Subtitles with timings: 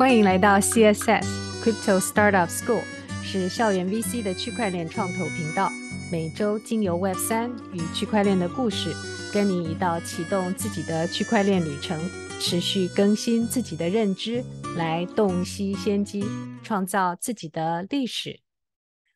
[0.00, 1.26] 欢迎来到 CSS
[1.62, 2.80] Crypto Startup School，
[3.22, 5.68] 是校园 VC 的区块链创投频道。
[6.10, 8.94] 每周经由 Web 三与区块链的故事，
[9.30, 12.00] 跟你一道启动自己的区块链旅程，
[12.40, 14.42] 持续更新自己的认知，
[14.74, 16.24] 来洞悉先机，
[16.62, 18.40] 创造自己的历史。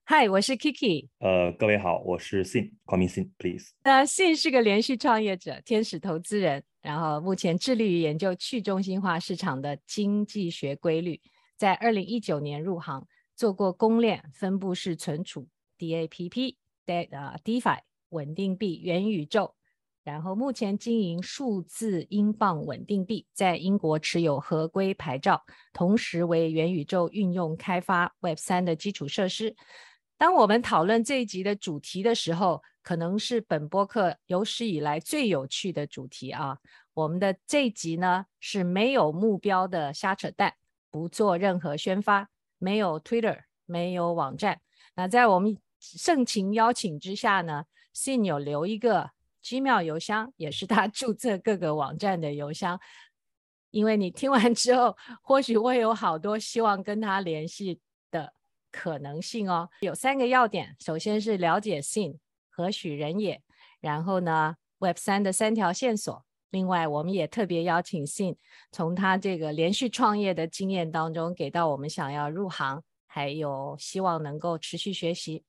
[0.04, 1.08] 嗨，我是 Kiki。
[1.20, 3.70] 呃，各位好，我是 Sin，Call me Sin，please。
[3.84, 11.18] 那 Sin 是个连续创业者，天使投资人，然后目前致力于研究去中心化市场的经济学规律。
[11.56, 15.48] 在二零一九年入行，做过公链、分布式存储、
[15.78, 17.78] DAPP、De 呃 DeFi、
[18.10, 19.54] 稳定币、元宇宙。
[20.02, 29.56] 然后目前经营数字英镑稳定币，在英国持有合规牌照，同时为元宇宙运用开发 Web 三的基础设施。
[30.18, 36.58] 当我们讨论这一集的主题的时候，可能是本播客有史以来最有趣的主题啊！
[36.92, 40.54] 我们的这一集呢是没有目标的瞎扯淡，
[40.90, 44.60] 不做任何宣发，没有 Twitter，没有网站。
[44.94, 49.10] 那在我们盛情邀请之下呢，Sin 有留一个
[49.42, 52.78] Gmail 邮箱，也是他注册各个网站的邮箱。
[53.70, 58.34] 因为你听完之后，或许会有好多希望跟他联系的。
[58.76, 60.74] 可能性哦，有三个要点。
[60.80, 62.18] 首先是了解 Sin
[62.56, 63.42] 何许人也，
[63.80, 66.24] 然后呢，Web 三的三条线索。
[66.50, 68.36] 另外，我们也特别邀请信
[68.70, 75.42] 从他这个连续创业的经验当中，给到我们想要入行，还有希望能够持续学习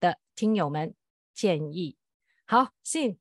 [0.00, 0.94] 的听友们
[1.34, 1.98] 建议。
[2.46, 3.18] 好信。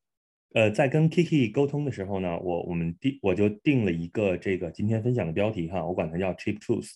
[0.54, 6.92] 呃，在跟 Kiki 沟通的时候呢，我我们定我就定了一个这个今天分享的标题哈，我管它叫 Cheap Truth。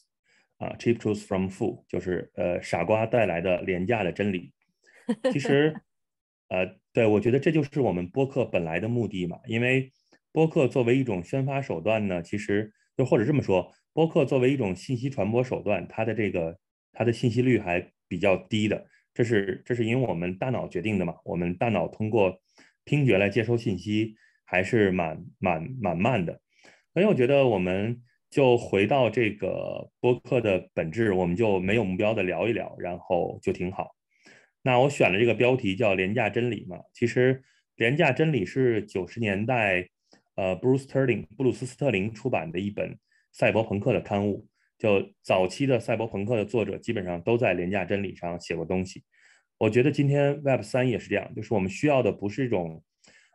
[0.57, 4.51] 啊，cheap truth from fool，就是呃傻瓜带来的廉价的真理。
[5.31, 5.79] 其实，
[6.49, 9.37] 呃，对，我觉得这就是我们播客本来的目的嘛。
[9.45, 9.91] 因为
[10.31, 16.57] 播客作为一种宣发手段呢，其实就或者这么说，播客作为一种信息传播手段，它的这个
[16.93, 18.85] 它的信息率还比较低的。
[19.13, 21.15] 这是这是因为我们大脑决定的嘛。
[21.25, 22.39] 我们大脑通过
[22.85, 24.15] 听觉来接收信息
[24.45, 26.39] 还是蛮蛮蛮慢的。
[26.93, 28.01] 所以我觉得我们。
[28.29, 33.95] 就回到这个播客的本质，我们就没有目标的聊一聊，然后就挺好。
[34.67, 36.77] 那我选了这个标题叫“廉价真理”嘛。
[36.91, 37.41] 其实
[37.79, 39.87] “廉价真理”是九十年代，
[40.35, 42.99] 呃，布鲁斯特林布鲁斯斯特林出版的一本
[43.31, 44.45] 赛博朋克的刊物。
[44.77, 49.03] 就早期的赛博朋克的作者基本上都在“廉价真理”上写过东西。
[49.57, 52.83] 我觉得今天 Web 三也是这样，就是我们需要的不是一种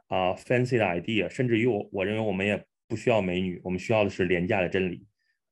[0.09, 2.62] 啊、fancy 的 idea，甚至于我我认为我们也。
[2.88, 5.06] 不需要美女，我们需要的是廉价的真理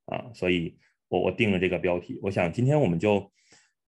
[0.05, 0.31] 啊！
[0.35, 0.77] 所以
[1.09, 2.19] 我我定了这个标题。
[2.21, 3.33] 我想今天我们就，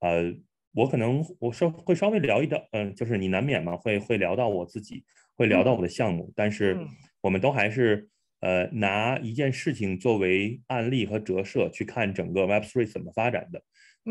[0.01, 0.31] 呃，
[0.74, 5.03] 我可能我稍会稍微聊一聊，嗯、呃，就是你难免嘛，会会聊到我自己，
[5.35, 6.78] 会聊到我的项目，嗯、但是
[7.22, 8.07] 我们都还是
[8.41, 13.59] 呃拿一件事情作为案例和折射去看整个 Web3 怎么发展的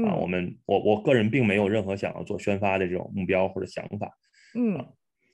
[0.04, 0.14] 啊。
[0.14, 4.10] 我们我我个人并没有任何想要做宣发的这种目标或者想法，
[4.54, 4.86] 嗯、啊，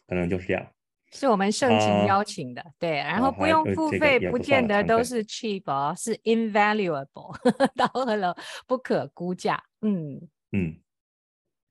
[0.07, 0.67] 可能就是这样。
[1.13, 7.33] 是我们盛情邀请的，uh, 对，然后不用付费，不见得都是 cheap 哦，是 invaluable，
[7.77, 8.37] 到了
[8.67, 9.63] 不可估价。
[9.83, 10.21] 嗯
[10.51, 10.75] 嗯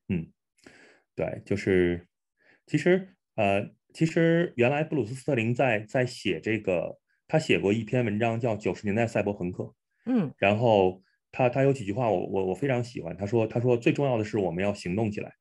[0.08, 0.26] 嗯，
[1.14, 2.06] 对，就是
[2.66, 9.64] 其实呃，其实原来布鲁斯斯特林在在写这个，他写过一篇文章叫《九十年代赛博朋克》。
[10.06, 15.32] 嗯，然后他他有几句话我我我非常喜欢，他说他说最重要的是我们要行动起来，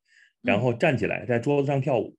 [0.42, 2.18] 然后站起来在桌子上跳舞。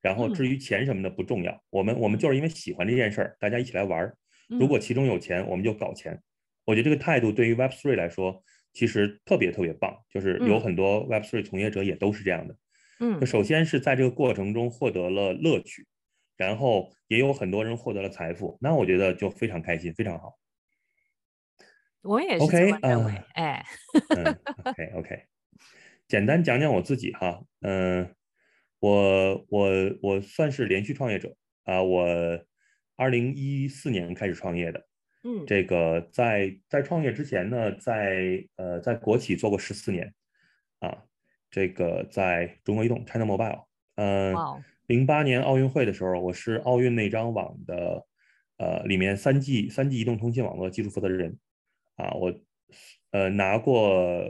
[0.00, 4.16] 然后至于钱什么的不重要，嗯、我们我们就是因为喜欢这件事儿，大家一起来玩儿。
[4.48, 6.20] 如果其中有钱，我们就搞钱。
[6.64, 9.96] 我觉得这个态度对于 Web Three 来说，其实特别特别棒。
[10.10, 12.56] 就是有很多 Web3 从业者也都是这样的。
[13.00, 15.86] 嗯，首先是在这个过程中获得了乐趣，
[16.36, 20.38] 然后也有很多人获得了财富，那我觉得就非常开心，非常好。
[22.02, 23.12] 我也是这么认为。
[23.34, 23.64] 哎。
[24.16, 25.22] 嗯，OK OK，
[26.08, 28.14] 简单讲讲我自己哈，嗯。
[28.82, 29.70] 我我
[30.02, 31.80] 我算是连续创业者啊！
[31.80, 32.04] 我
[32.96, 34.84] 二零一四年开始创业的，
[35.24, 40.12] 嗯，这个在在创业之前呢，在呃在国企做过十四年，
[40.80, 41.04] 啊，
[41.50, 43.64] 这个在中国移动 China Mobile，
[43.94, 44.34] 嗯，
[44.86, 48.04] 零八年奥运会的时候，我是奥运那张网的
[48.58, 51.38] 呃里面三 G 三 G 移动通信网络技术负责人，
[51.96, 52.34] 啊，我
[53.12, 54.28] 呃拿过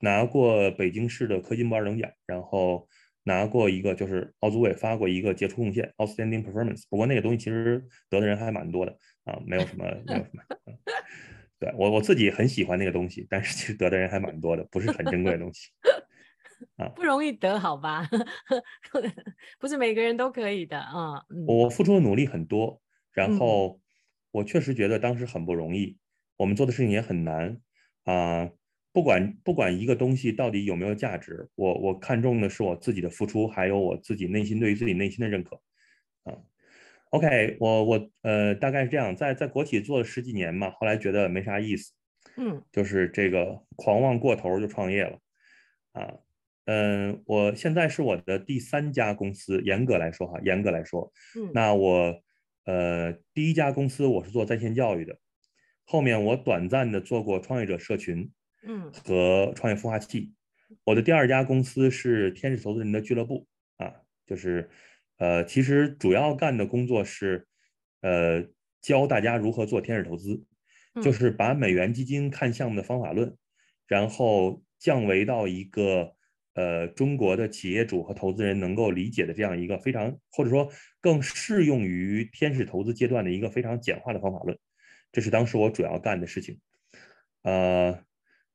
[0.00, 2.88] 拿过北京市的科技部二等奖，然后。
[3.24, 6.84] 拿过一个，就是奥组委发过一个杰出贡献 （Outstanding Performance）。
[6.88, 8.98] 不过那个东西其实得的人还蛮多的
[9.28, 10.42] 啊，没有什么，没有什么。
[11.60, 15.68] 对我我自己很喜欢那个东西，但是其实得的人还蛮多的，不是很珍贵的东西
[16.76, 18.08] 啊，不容易得，好吧？
[19.58, 21.24] 不是每个人都可以的啊。
[21.46, 22.80] 我付出的努力很多，
[23.12, 23.80] 然后
[24.30, 25.98] 我确实觉得当时很不容易，
[26.36, 27.60] 我们做的事情也很难
[28.04, 28.50] 啊。
[28.92, 35.62] 不管不管一个东西到底有没有价值，我我看重的是我自己的付出，还有我自己内心对于自己内心的认可啊。
[37.10, 41.92] OK，我我呃大概是这样，在在国企做了十几年嘛，后来觉得没啥意思，
[42.36, 45.18] 嗯，就是这个狂妄过头就创业了
[45.92, 46.14] 啊。
[46.66, 52.20] 嗯，我现在是我的第三家公司，严格来说哈，严格来说，嗯，那我
[52.64, 55.18] 呃第一家公司我是做在线教育的，
[55.84, 58.30] 后面我短暂的做过创业者社群。
[58.66, 60.32] 嗯，和创业孵化器，
[60.82, 63.46] 我的第二家公司是天使投资人的俱乐部
[63.76, 63.94] 啊，
[64.26, 64.68] 就是，
[65.18, 67.46] 呃，其实主要干的工作是，
[68.00, 68.44] 呃，
[68.80, 70.44] 教大家如何做天使投资，
[71.02, 73.36] 就是把美元基金看项目的方法论，
[73.86, 76.14] 然后降维到一个
[76.54, 80.70] 呃中国的企业主和投资人能够理解的这样一个非常或者说
[81.00, 84.58] 更适用于天使投资阶段的一个非常简化的方法论，
[85.12, 86.58] 这是当时我主要干的事情，
[87.42, 87.98] 呃。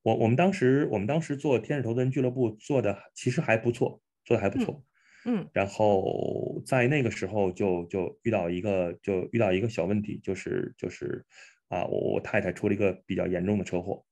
[0.06, 4.84] 我我们当时我们当时做天使投资人俱乐部做的其实还不错，做的还不错，嗯，
[5.26, 11.26] 嗯，然后在那个时候就就遇到一个就遇到一个小问题，就是就是
[11.70, 14.04] 啊，我我太太出了一个比较严重的车祸，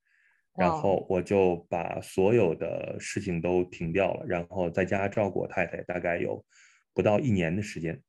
[0.57, 6.45] 然后我就把所有的事情都停掉了，然后在家照顾我太太，大概有
[6.93, 8.01] 不到一年的时间，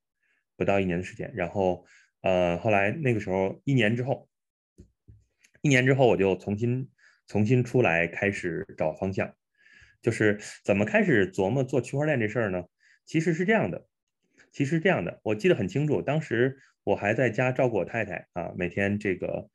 [0.56, 1.84] 不到一年的时间，然后
[2.22, 4.28] 呃后来那个时候一年之后，
[5.60, 6.88] 一年之后我就重新。
[7.28, 9.32] 重新出来开始找方向，
[10.02, 12.64] 就是怎么开始琢磨做区块链这事儿呢？
[13.12, 13.86] 其实是这样的，
[14.52, 19.50] 其实是这样的，我记得很清楚，当时我还在家照顾我太太啊，每天这个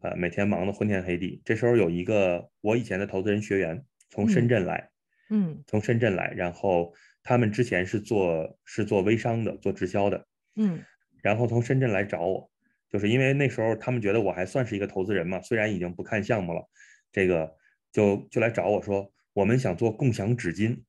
[0.00, 1.42] 呃每天忙得昏天黑地。
[1.44, 4.88] 这时候有一个我以前的投资人学员从深圳来，
[5.28, 10.26] 嗯，从深圳来，然后他们之前是做是做微商的，做直销的，
[10.56, 10.82] 嗯，
[11.22, 12.50] 然后从深圳来找我，
[12.88, 16.66] 就是因为那时候他们觉得我还算是一个投资人嘛，虽然已经不看项目了。
[17.12, 17.54] 这个
[17.92, 20.80] 就就来找我说，我们想做共享纸巾，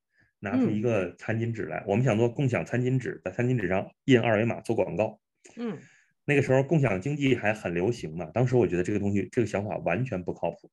[0.44, 5.22] 拿出一个餐巾纸来，嗯、我们想做共享餐巾纸，在餐巾纸上印二维码做广告。
[5.56, 5.80] 嗯，
[6.26, 10.70] 那个时候共享经济还很流行嘛，当时我觉得这个东西这个想法完全不靠谱，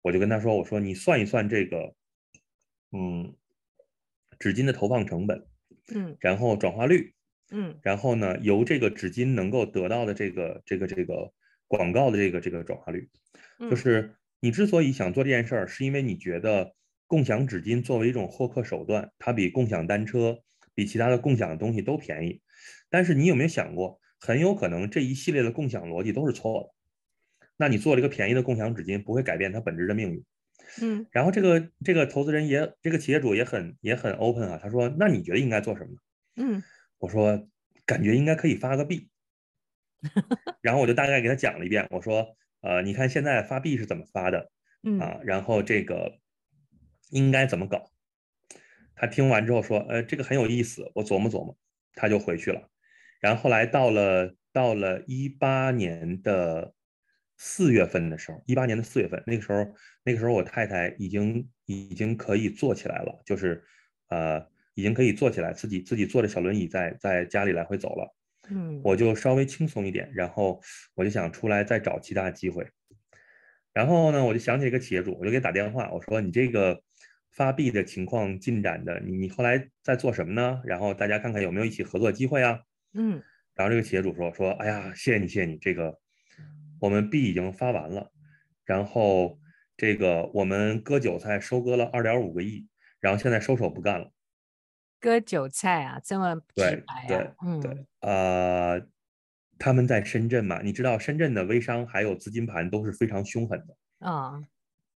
[0.00, 1.94] 我就跟他说，我说你算一算这个，
[2.92, 3.34] 嗯，
[4.38, 5.46] 纸巾的投放成本，
[5.94, 7.14] 嗯，然后转化率，
[7.50, 11.32] 嗯，然后呢，由这个纸巾能够得到的这个这个这个
[11.68, 13.08] 广告的这个这个转化率，
[13.70, 14.14] 就是。
[14.44, 16.74] 你之所以想做这件事儿，是因为你觉得
[17.12, 20.38] 共享纸巾作为一种获客手段，它比共享单车、
[20.72, 22.40] 比其他的共享的东西都便宜。
[22.88, 27.46] 但是你有没有想过，很有可能这一系列的共享逻辑都是错的。
[27.58, 30.24] 那你做了一个便宜的共享纸巾，不会改变它本质的命运。
[30.80, 31.06] 嗯。
[31.10, 35.98] 然后这个这个投资人也，这个企业主也很也很 open 啊，他说：“那你觉得应该做什么呢？”
[36.42, 36.62] 嗯。
[36.96, 37.46] 我说
[37.84, 39.10] ：“感觉应该可以发个币。
[40.62, 42.34] ”然后我就大概给他讲了一遍，我说。
[42.62, 44.48] 呃，你看现在发币是怎么发的？
[44.84, 46.20] 嗯啊，然后这个
[47.12, 47.90] 应该怎么搞？
[48.94, 51.56] 他听完之后说，呃，这个很有意思，我琢磨琢磨，
[51.94, 52.68] 他就回去了。
[53.20, 56.74] 然后后来到了到了一八年的
[57.36, 59.74] 四月份的时候，一八年的四月份，那个时候
[60.04, 63.62] 那个时候我太太已经已经可以坐起来了，就是
[64.08, 68.14] 呃，已经可以坐起来，自己自己坐着小轮椅在在家里来回走了。
[68.50, 70.60] 嗯，我就稍微轻松一点，然后
[70.94, 72.66] 我就想出来再找其他机会。
[73.72, 76.82] 然后呢，我就想起一个企业主，我就给他打电话，我说：“你这个
[77.32, 80.60] 发币的情况进展的，你你后来在做什么呢？
[80.64, 82.60] 然后大家看看有没有一起合作机会啊？”
[82.94, 83.22] 嗯，
[83.54, 85.98] 然后这个企业主说：“说，哎呀，谢谢你，谢谢你，这个
[86.80, 88.12] 我们币已经发完了，
[88.64, 89.38] 然后
[89.76, 92.68] 这个我们割韭菜收割了二点五个亿，
[93.00, 94.12] 然后现在收手不干了。”
[95.00, 97.08] 割韭菜啊，这么直白啊？
[97.08, 98.86] 对对，嗯，对，呃，
[99.58, 104.36] 他们在深圳嘛，你知道深圳的微商还有资金盘都是非常凶狠的啊。
[104.36, 104.44] 哦，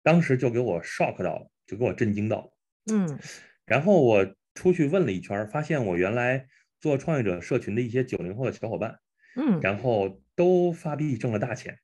[0.02, 2.50] 当时就给我 shock 到了，就给我震惊到了。
[2.92, 3.18] 嗯，
[3.66, 6.46] 然后我出去问了一圈，发现我原来
[6.80, 8.98] 做创业者社群的一些九零后的小伙伴，
[9.36, 11.78] 嗯，然后都发币挣了大钱，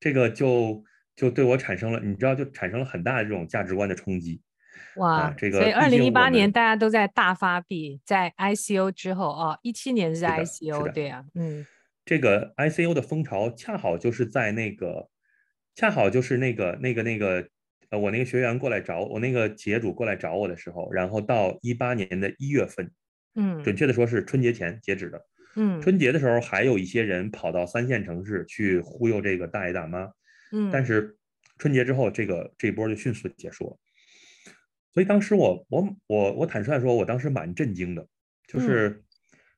[0.00, 4.40] 这个就就对我产生了，你知道，就产生了很大的这种价值观的冲击。
[4.96, 11.66] 哇，啊、这个所以二零一八年大家都在大发币，在 ICO 之后哦，一七年是 ICO，对啊，嗯，
[12.04, 15.10] 这个 ICO 的风潮恰好就是在那个，
[15.74, 17.48] 恰好就是那个那个那个，
[17.92, 22.90] 呃，我那个学员过来找我，那个企业主过来找我的时候，然后到一八年的一月份，
[23.34, 30.10] 嗯，准确的说是春节前截止的，嗯，春节的时候还有一些人跑到三线城市去忽悠这个大爷大妈，
[30.52, 31.14] 嗯，但是
[31.58, 33.76] 春节之后，这个这一波就迅速结束了。
[34.94, 38.08] 所以当时我我我我坦率说，我当时蛮震惊的，
[38.48, 39.04] 就是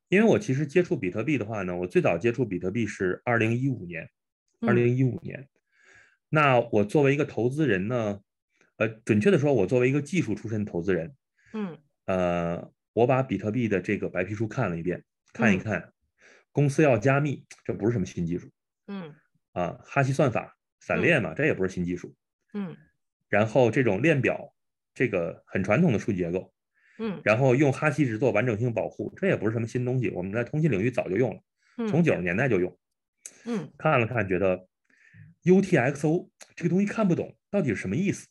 [0.09, 4.11] 因为我其实接触比特币的话呢，我最早接触比特币是二零一五年，
[4.62, 5.49] 二零一五年，
[6.28, 8.21] 那我作为一个投资人呢，
[8.76, 11.14] 呃，准确的说，我作为一个技术出身的投资人，
[11.52, 15.93] 嗯，呃，我把比特币的这个白皮书看了一遍，看一看，嗯、
[16.50, 18.50] 公司要加密，这不是什么新技术，
[18.88, 19.14] 嗯，
[19.52, 22.12] 啊，哈希算法、散链嘛，这也不是新技术，
[22.52, 22.76] 嗯，
[23.28, 24.52] 然后这种链表，
[24.93, 26.52] 这个很传统的数据结构，
[26.99, 31.40] 嗯，然后用哈希值做完整性保护，这也不是什么新东西，我们在通信领域早就用了，
[31.88, 32.76] 从九十年代就用，
[33.45, 34.66] 嗯，看了看，觉得。
[35.45, 38.27] UTXO 这个东西看不懂，到底是什么意思？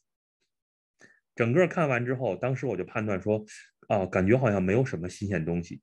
[1.36, 3.44] 整个看完之后，当时我就判断说，
[3.88, 5.82] 啊，感觉好像没有什么新鲜东西，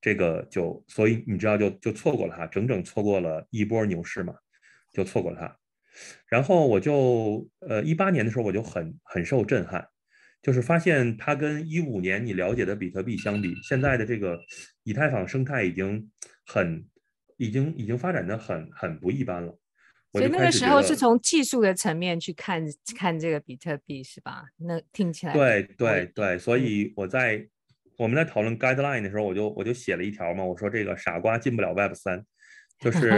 [0.00, 4.34] 这个就所以你知道就就错过了它，整整错过了一波牛市嘛，
[4.92, 5.58] 就错过了它。
[6.28, 9.86] 然后我就呃一八年的时候我就很很受震撼，
[10.42, 14.38] 就是发现它跟一五年你了解的比特币相比，现在的这个
[14.82, 16.10] 以太坊生态已经
[16.46, 16.86] 很
[17.36, 19.58] 已经已经发展的很很不一般了。
[20.12, 22.64] 所以那个时候是从技术的层面去看
[22.96, 24.44] 看这个比特币是吧？
[24.56, 27.46] 那听起来对对对，所以我在
[27.98, 32.24] 我们在讨论 guideline 的时候，我就我就写了一条嘛，我说这个傻瓜进不了 Web 三，
[32.78, 33.08] 就 是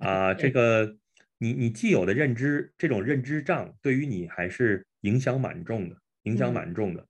[0.00, 0.96] 啊、呃，这个
[1.38, 7.04] 你你既有的认知，这种认知障对于你还是影响蛮重的，影响蛮重的，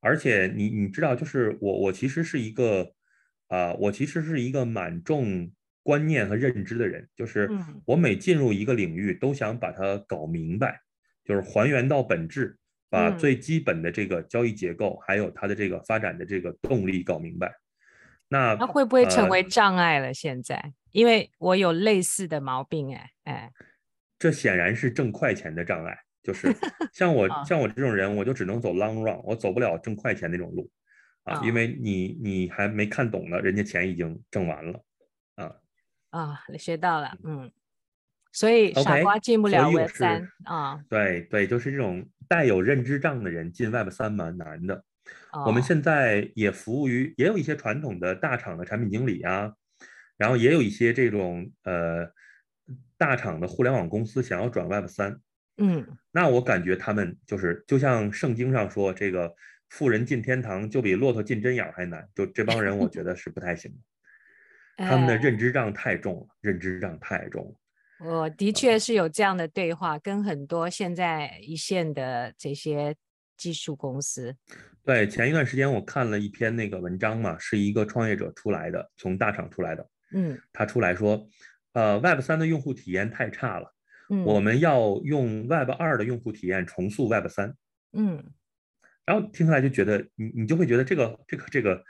[0.00, 2.92] 而且你你知道，就是我我其实是一个
[3.48, 5.50] 啊、呃，我其实是一个蛮重。
[5.82, 7.50] 观念和认知的人，就是
[7.84, 10.80] 我每进入一个领域，都想把它搞明白，
[11.24, 12.56] 就是还原到本质，
[12.88, 17.52] 把最基本的这个交易结构，还有它的这个发展的这个动力搞明白。
[18.28, 20.14] 那那会不会成为障碍了？
[20.14, 23.52] 现在，因为我有类似的毛病，哎哎，
[24.18, 25.98] 这显然是挣快钱的障碍。
[26.22, 26.48] 就是
[26.92, 30.70] 像我像我这种人，我就只能走 long run，我走不了挣快钱那种路
[31.24, 34.84] 啊，因为你你还没看懂呢，人家钱已经挣完了
[35.36, 35.50] 啊。
[36.10, 37.50] 啊，学到了，嗯，
[38.32, 44.84] 所以傻瓜进不了 Web 三啊，对对，就是这种带有认知障的人进 Web 三蛮难的。
[45.32, 49.54] 哦、我们现在也服务于，也有一些传统的大厂的产品经理啊，
[50.16, 52.12] 然后也有一些这种呃
[52.96, 55.20] 大厂的互联网公司想要转 Web 三，
[55.58, 59.34] 嗯，那我感觉他们就是就像圣经上说，这个
[59.68, 63.78] 富人进天堂就比骆驼进针眼还难，就这帮人，我觉得是不太行的。
[64.88, 67.54] 他们的认知障太重了，哎、认知障太重了。
[68.02, 72.96] 我的确是有这样的对话，嗯、跟很多现在一线的这些
[73.36, 74.34] 技术公司。
[74.82, 79.86] 对，前一段时间我看了一篇那个文章嘛，是一个创业者出来的，从大厂出来的。
[80.14, 81.28] 嗯，他出来说，
[81.74, 83.74] 呃，Web 三的用户体验太差了，
[84.08, 87.54] 嗯，我们要用 Web 二的用户体验重塑 Web 三。
[87.92, 88.32] 嗯，
[89.04, 91.84] 然后听下来就觉得，你你就会觉得这个这个这个。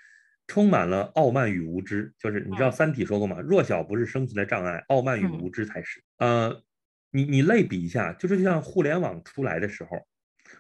[0.51, 3.39] 充满了傲慢与无知，就是你知道《三体》说过吗？
[3.41, 6.03] 弱小不是生存的障碍，傲慢与无知才是。
[6.19, 6.61] 呃，
[7.13, 10.05] 你你类比一下，就是就像互联网出来的时候，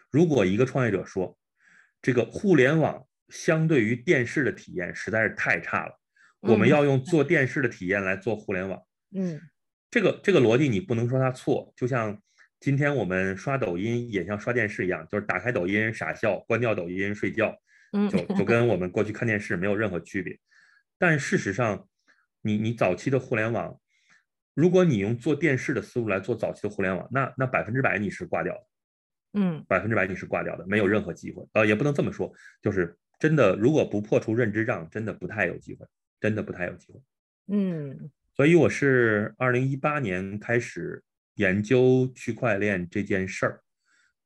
[0.08, 1.36] 如果一个创业者说，
[2.00, 5.98] 这个互联网相对于电视的体验实在是太差了，
[6.38, 8.80] 我们要用做电视的体验来做互联网。
[9.16, 9.40] 嗯，
[9.90, 12.16] 这个这个逻辑你不能说它错，就像
[12.60, 17.52] 今天我们刷抖音也像刷电视一样，就是打开抖音傻笑，关掉抖音睡觉。
[18.10, 20.38] 就就跟我们过去看电视没有任何区别，
[20.96, 21.88] 但事实上，
[22.40, 23.80] 你你早期的互联网，
[24.54, 28.66] 如果你用做电视的思路来做早期的互联网，那那百分之百你是挂掉的，
[29.40, 31.44] 嗯，百分之百你是挂掉的，没有任何机会。
[31.54, 32.32] 呃，也不能这么说，
[32.62, 35.84] 就是真的，如果不破除认知障，真的不太有机会，
[36.20, 37.00] 真的不太有机会。
[37.48, 41.02] 嗯，所以我是二零一八年开始
[41.34, 43.62] 研究区块链这件事儿，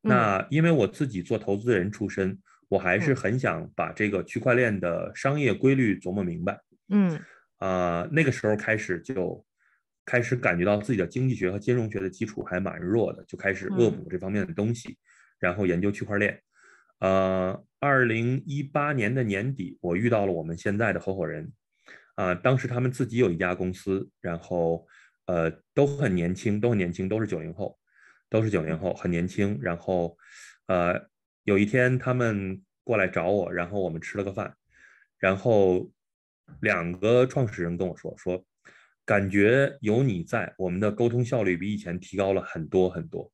[0.02, 2.38] 那因为我自己做投资人出身。
[2.74, 6.60] 我还是很想把这个区块链的商业规律琢磨明白。
[6.88, 7.14] 嗯，
[7.58, 9.44] 啊、呃，那个时候开始就
[10.04, 14.98] 开始感觉到自己的经济学和金融学的基础还蛮弱的，就开始恶补这方面的东西，
[15.38, 16.36] 然后研究区块链。
[16.98, 21.52] 呃，二零一八年的年底，我遇到了我们现在的合伙人。
[22.16, 24.84] 啊、呃，当时他们自己有一家公司，然后
[25.26, 27.78] 呃都很年轻，都很年轻，都是九零后，
[28.28, 29.56] 都是九零后，很年轻。
[29.62, 30.18] 然后
[30.66, 31.00] 呃。
[31.44, 34.56] 有一天，他们过来找我，然后我们吃了个饭，
[35.18, 35.90] 然后
[36.62, 38.42] 两个创始人跟我说：“说
[39.04, 43.30] 感觉有你在，我们的沟通效率比以前提高了很多很多。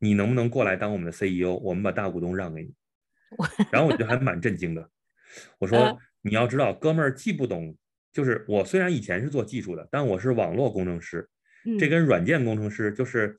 [0.00, 1.54] 你能不能过来当我们的 CEO？
[1.54, 2.74] 我们把大股东让给你。”
[3.70, 4.90] 然后我就还蛮震惊的。
[5.60, 7.76] 我 说：“你要知道，哥们儿既不懂，
[8.12, 11.28] 就是我虽然以前是做技术的，但我是网络工程师，
[11.78, 13.38] 这跟软件工程师就是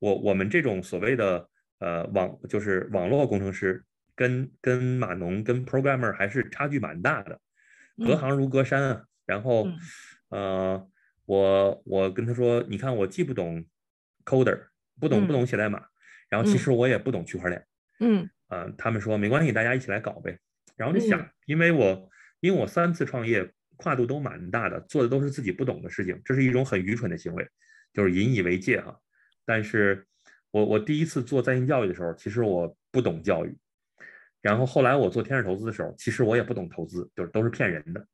[0.00, 1.48] 我我们这种所谓的。”
[1.84, 3.84] 呃，网就是网络工程师
[4.16, 7.38] 跟跟码农跟 programmer 还是差距蛮大的，
[7.98, 8.92] 隔行如隔山啊。
[8.94, 9.68] 嗯、然后，
[10.30, 10.88] 呃，
[11.26, 13.62] 我我跟他说，你看我既不懂
[14.24, 15.84] coder，不懂不懂写代码，
[16.30, 17.66] 然后其实我也不懂区块链。
[18.00, 20.38] 嗯，呃，他们说没关系，大家一起来搞呗。
[20.76, 22.10] 然后就想，因为我
[22.40, 27.46] 因为我三次创业跨度都蛮大的，做的都是自己不懂的事情，这是一种很愚蠢的行为，
[27.92, 28.98] 就是引以为戒哈。
[29.44, 30.06] 但是
[30.54, 33.52] 我我第一次做在线教育的时候，其实我不懂教育。
[34.40, 38.06] 然后后来我做天使投资的时候，其实我也不懂投资，就是都是骗人的。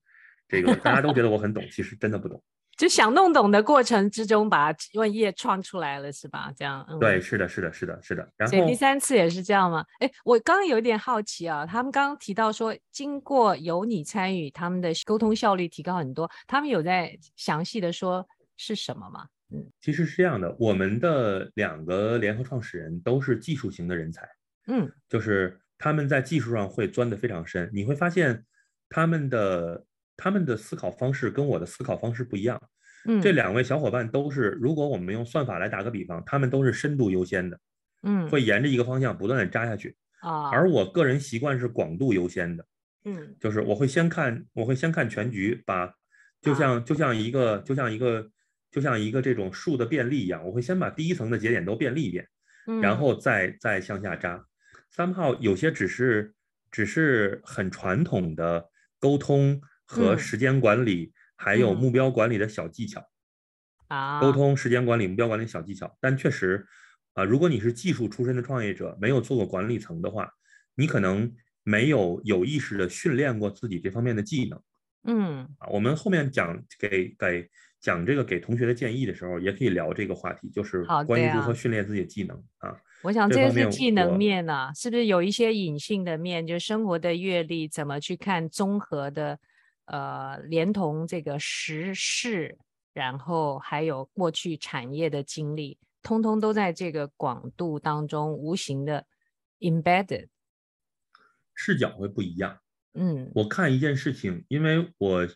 [0.49, 2.43] 这个大家都觉得我很懂，其实真的不懂。
[2.79, 6.51] 就想弄懂的过程之中，把问业创出来了，是吧？
[6.57, 8.27] 这样，嗯、对，是的，是的，是的，是的。
[8.39, 9.85] 然后所以第三次也是这样吗？
[9.99, 16.31] 哎，我刚刚有一点好奇啊，他们刚刚提到说，经过有你参与，他们的沟通效率提高很多。
[16.47, 19.27] 他们有在详细的说是什么吗？
[19.53, 24.29] 嗯，其实是这样的，我们的两个联合创始人都是技术型的人才，
[24.67, 27.71] 嗯，就是他们在技术上会钻得非常深。
[27.73, 28.45] 你会发现
[28.89, 29.85] 他们的。
[30.23, 32.61] 他们的思考方式跟我的思考方式不一样。
[33.07, 37.59] 嗯，这两位小伙伴都是，如果我们用算法来打个比方，他们都是深度优先的，
[38.03, 39.97] 嗯，会沿着一个方向不断的扎下去。
[40.21, 42.67] 啊，而我个人习惯是广度优先的，
[43.07, 45.91] 嗯，就是我会先看，我会先看全局，把
[46.43, 48.31] 就像就像一个就像一个
[48.71, 52.29] 就像一个这种树的便利一样，我会先把第一层的节点都便利一遍，
[52.81, 54.45] 然后再再向下扎。
[54.95, 56.35] somehow 有些只是
[56.71, 59.61] 只是很传统的沟通。
[59.93, 63.05] 和时间管理还有目标管理的小技巧
[63.89, 65.99] 啊，沟通、时间管理、目标管理小技巧。
[66.01, 66.65] 但确实
[67.15, 70.31] 啊，如果你是技术出身的创业者，没有做过管理层的话，
[70.77, 71.35] 你可能
[71.65, 74.63] 没有有意识的训练过自己这方面的技能。
[75.09, 77.51] 嗯，啊，我们后面讲给给
[77.81, 82.77] 讲这个给同学的建议的时候，也可以聊这个话题，就是关于如何训练自己的技能啊。
[83.03, 89.39] 我想这是技能面啊，是不是有一些隐性的面，就是生活的阅历，怎么去看综合的？
[89.87, 92.57] 呃，连同这个时事，
[92.95, 99.05] 然后还有过去产业的经历，通通都在这个广度当中无形的
[99.59, 100.29] embedded，
[101.57, 102.61] 视角会不一样。
[102.95, 105.27] 嗯，我看一件事情，因为我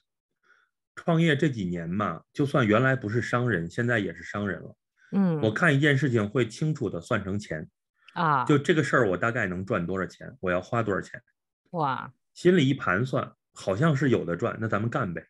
[0.94, 4.76] 创业这几年嘛，就算原来不是商人，现在也是商人了。
[5.12, 7.68] 嗯，我看一件事情会清楚的算成钱
[8.14, 11.22] 啊，就这个事儿我大概能赚多少钱，我要花多少钱。
[11.70, 13.32] 哇，心里一盘算。
[13.56, 15.24] 好像是有的赚，那咱们干呗。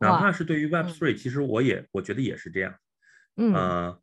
[0.00, 2.74] 哪怕是对于 Web Three，其实我也我觉得也是这样。
[3.38, 4.00] 嗯、呃，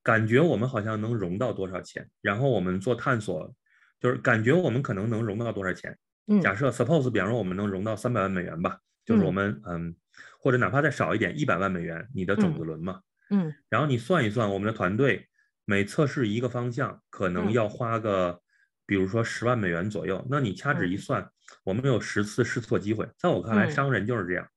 [0.00, 3.52] 感觉我们好像能融到多少钱，然后我们做探索，
[3.98, 5.98] 就是感觉我们可能能融到多少钱。
[6.28, 9.96] 嗯、假设 Suppose，比方说我们能融到三百万美元吧，就是我们嗯，
[10.38, 13.02] 或者哪怕再少一点，一百万美元，你的种子轮嘛。
[13.28, 13.54] 嗯。
[13.68, 15.28] 然后你算一算，我们的团队
[15.66, 18.30] 每测试一个方向，可能要花个。
[18.30, 18.40] 嗯
[18.88, 21.30] 比如说十万美元左右，那你掐指一算，嗯、
[21.64, 23.06] 我们有十次试错机会。
[23.18, 24.48] 在我看来，商人就是这样，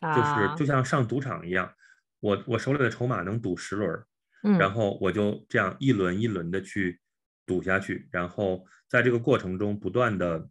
[0.00, 1.74] 嗯、就是就像上赌场一样，
[2.20, 4.00] 我我手里的筹码能赌十轮，
[4.44, 7.00] 嗯、然后我就这样一轮一轮的去
[7.44, 10.48] 赌下去，然后在这个过程中不断的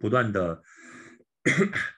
[0.00, 0.62] 不断的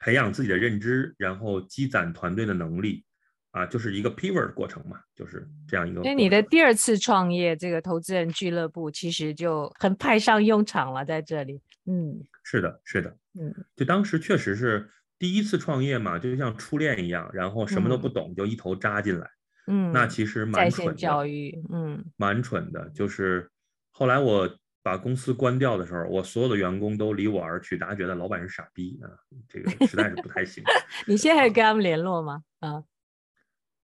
[0.01, 3.03] 培养自己的认知，然后积攒团队的能力。
[3.51, 6.01] 啊，就是一个 pivot 过程嘛，就是这样一个。
[6.03, 11.59] 那你的第二次创业，这个投资人俱乐部其实就很派上用场了，在这里。
[11.87, 19.27] 嗯，是的，是的，嗯，就当时确实是第一次创业嘛，就像初恋一样，然后什么都不懂，就一头扎进来。
[19.65, 20.93] 嗯，那其实蛮蠢的。
[20.93, 22.87] 教育，嗯，蛮蠢的。
[22.89, 23.49] 就是
[23.89, 24.47] 后来我
[24.89, 29.05] 把公司关掉的时候，我所有的员工都离我而去，大家觉得老板是傻逼啊，
[29.47, 30.63] 这个实在是不太行。
[31.05, 32.43] 你现在还跟他们联络吗？
[32.59, 32.83] 啊。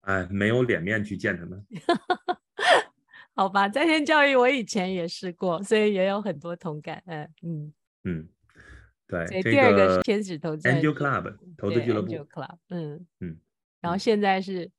[0.01, 1.63] 哎，没有脸面去见他们。
[3.35, 7.03] 好吧，在线教育我以前也试过，所以也有很多同感。
[7.05, 7.73] 嗯嗯
[8.05, 8.29] 嗯，
[9.05, 9.27] 对。
[9.27, 12.11] 所以第二个是天使投资 Angel Club 投资俱乐部。
[12.11, 13.37] Angel Club，嗯嗯。
[13.79, 14.71] 然后现在是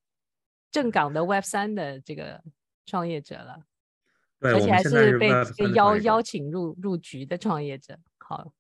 [0.73, 2.43] 正港的 Web 三的这个
[2.85, 3.63] 创业者了，
[4.41, 7.99] 对，而且还是被被邀邀请入入局的创业者。
[8.19, 8.53] 好。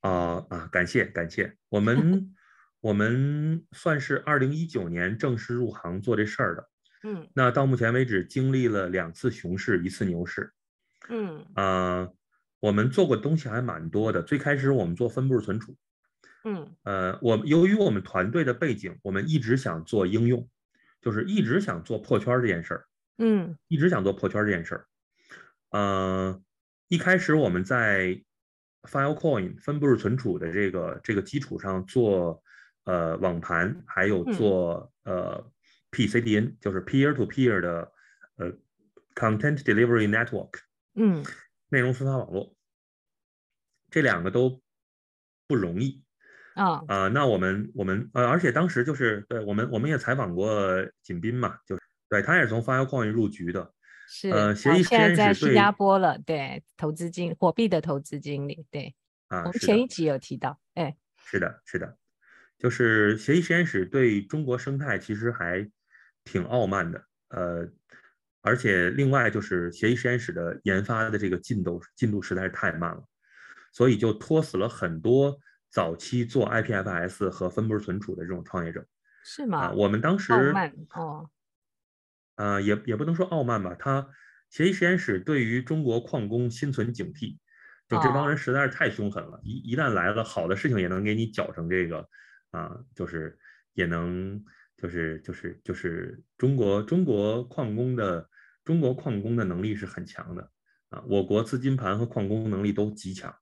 [0.00, 2.32] 啊啊，感谢感谢我们。
[2.80, 6.68] 我们算是二零一九年正式入行做这事儿的，
[7.02, 10.52] 嗯，那到目前为止经历了两次熊市，一次牛市，
[11.08, 12.14] 嗯，啊、呃，
[12.60, 14.22] 我们做过东西还蛮多的。
[14.22, 15.74] 最开始我们做分布式存储，
[16.44, 20.48] 嗯，呃，我由于我们团队的背景，我们一直想做应用，
[21.00, 22.86] 就是一直想做破圈这件事儿，
[23.18, 24.86] 嗯，一直想做破圈这件事儿，
[25.70, 26.42] 呃，
[26.88, 28.22] 一开始我们在
[28.82, 32.42] Filecoin 分布式存储的这个这个基础上做。
[32.88, 35.52] 呃，网盘还有做、嗯、呃
[35.90, 37.92] PCDN，就是 peer to peer 的
[38.36, 38.52] 呃
[39.16, 40.60] content delivery network，
[40.94, 41.24] 嗯，
[41.68, 42.54] 内容分发网络，
[43.90, 44.62] 这两个都
[45.48, 46.04] 不容易
[46.54, 47.08] 啊啊、呃。
[47.08, 50.56] 那我们我们呃，而且当时就是对我们我们也采访过
[51.02, 53.72] 景斌嘛，就是对他也是从 Filecoin 入局的，
[54.08, 58.94] 是呃，协议现在在新加坡了，对，投资经货币的投资经理，对，
[59.28, 61.96] 啊，我们前一集有提到，哎，是的，是的，
[62.58, 65.68] 就是协议实验室对中国生态其实还
[66.24, 67.68] 挺傲慢的，呃，
[68.42, 73.02] 而且另外就是协议实验室的研发的这个进度进度实在是太慢了，
[73.72, 75.36] 所以就拖死了很多
[75.70, 78.86] 早期做 IPFS 和分布式存储的这种创业者，
[79.24, 79.58] 是吗？
[79.58, 81.28] 啊，我们当时傲慢哦。
[82.36, 84.08] 呃，也也不能说傲慢吧，他
[84.50, 87.38] 协议实验室对于中国矿工心存警惕，
[87.88, 92.08] 就这帮人实在是太凶狠了，一、哦、一旦来了好的事情也能给你搅成这个，
[92.50, 93.38] 啊，就是
[93.72, 94.44] 也能
[94.76, 98.28] 就是就是就是中国中国矿工的
[98.64, 100.50] 中国矿工的能力是很强的
[100.90, 103.34] 啊，我国资金盘和矿工能力都极强，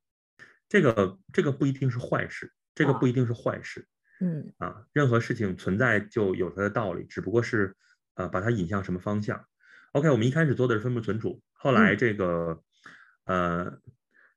[0.68, 3.80] 这个这个不一定是坏事，这个不一定是坏事，
[4.20, 4.54] 哦、嗯。
[4.58, 7.76] 啊，任何事情存在就有它的道理，只不过是。
[8.14, 9.44] 呃，把它引向什么方向
[9.92, 12.62] ？OK，我们一开始做的是分布存储，后来这个，
[13.24, 13.78] 嗯、呃，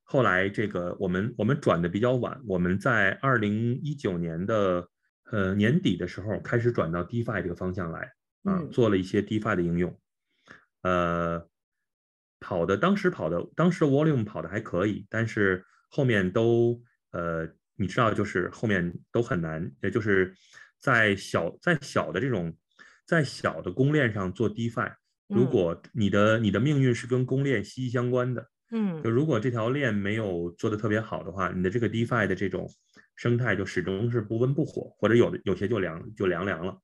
[0.03, 4.87] 后来这个我们我们转的比较晚，我们在二零一九年的
[5.31, 8.01] 呃年底的时候开始转到 DeFi 这个方向来
[8.43, 9.99] 啊、呃，做了一些 DeFi 的应用，
[10.81, 11.47] 呃，
[12.39, 20.33] 跑的当时跑的当时的 Volume 跑的还可以，但是后面都呃，你知道就是后面都很难，也就是
[20.79, 22.55] 在小在小的这种。
[23.07, 24.93] 在小的公链上做 DeFi，
[25.27, 32.69] 如果你的、嗯、你的命运是跟公链息息相关的，嗯，就如果这条链没有做的特别好的话，你的这个 DeFi 的这种
[33.15, 36.77] 生态就始终是不温不火，或者有的有些就凉就凉凉了。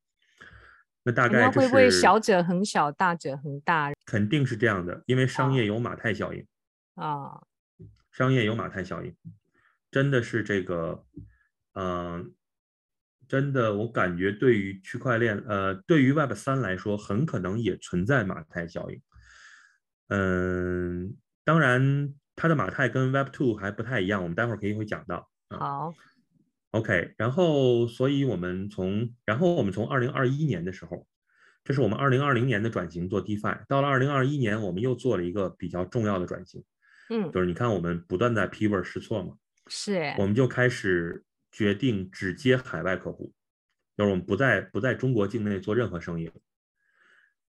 [1.03, 3.91] 那大概会不会小者很小，大者很大？
[4.05, 6.47] 肯定是这样的，因为商业有马太效应
[6.95, 7.47] 啊、哦，
[8.13, 9.13] 商业有马太效应，
[9.91, 11.05] 真的是这个，
[11.73, 12.25] 嗯、呃。
[13.33, 19.01] 真的，我感觉对于区块链，呃，对于 Web 三来说，很可能也存在马太效应。
[20.09, 25.27] 嗯，当然，它的马太跟 Web two 还不太一样，我们待会儿可以会讲到。
[25.49, 25.95] 好
[26.73, 31.07] ，OK，然后，所以我们从，然后我们从二零二一年的时候，
[31.63, 36.63] 这是我们二零二零年的转型做 DeFi，到了二零二一年，我们又做了一个比较重要的转型。
[37.09, 39.33] 嗯，就是你看，我们不断在 pivot 试错嘛，
[39.65, 41.23] 是，我们就开始。
[41.53, 43.31] 决定只接海外客户，
[43.95, 46.31] 就是我们不在不在中国境内做任何生意。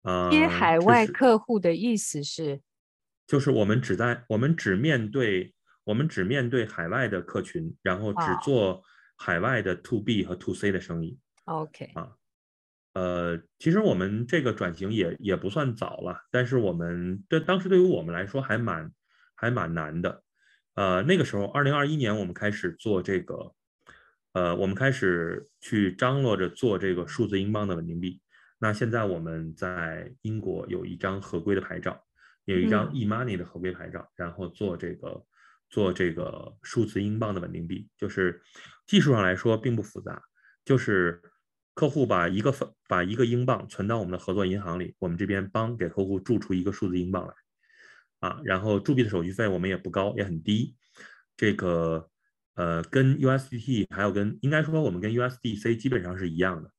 [0.02, 2.60] 呃，接海外客户的意思是，
[3.28, 8.84] 就是我们只在我们只面对我们只面对海外的客群，然后只做
[9.16, 11.20] 海外的 to B 和 to C 的生意。
[11.46, 12.16] OK 啊，
[12.94, 18.92] 呃，其实我们这个转型也也不算早了，但是我们对当时对于我们来说还蛮
[19.36, 20.24] 还蛮难的。
[20.74, 23.54] 呃，那个时候，二零二一年我们开始做这个。
[24.34, 28.22] 呃，我们开始去张罗着做这个数字英镑的稳定币。
[28.60, 32.02] 那现在我们在英国有一张合规的牌照，
[32.46, 35.26] 有一张 e-money 的合规牌照，嗯，然后做这个
[35.70, 37.90] 做这个数字英镑的稳定币。
[37.98, 38.42] 就是
[38.88, 40.22] 技术上来说并不复杂，
[40.64, 41.22] 就是
[41.74, 47.34] 客户把一个分把一个英镑存到我们的合作银行里，我们这边帮给客户注出一个数字英镑来，
[48.30, 50.78] 啊，然后铸币的手续费我们也不高，也很低，
[51.36, 52.11] 这个。
[52.62, 56.72] 呃，跟 USDT 还有跟应该说我们跟 USDC 基本上是一样的。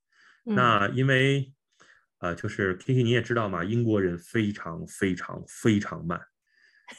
[0.45, 1.53] 嗯、那因为
[2.21, 6.21] 呃，就是 Kiki 你也知道嘛，英国人非常非常非常慢。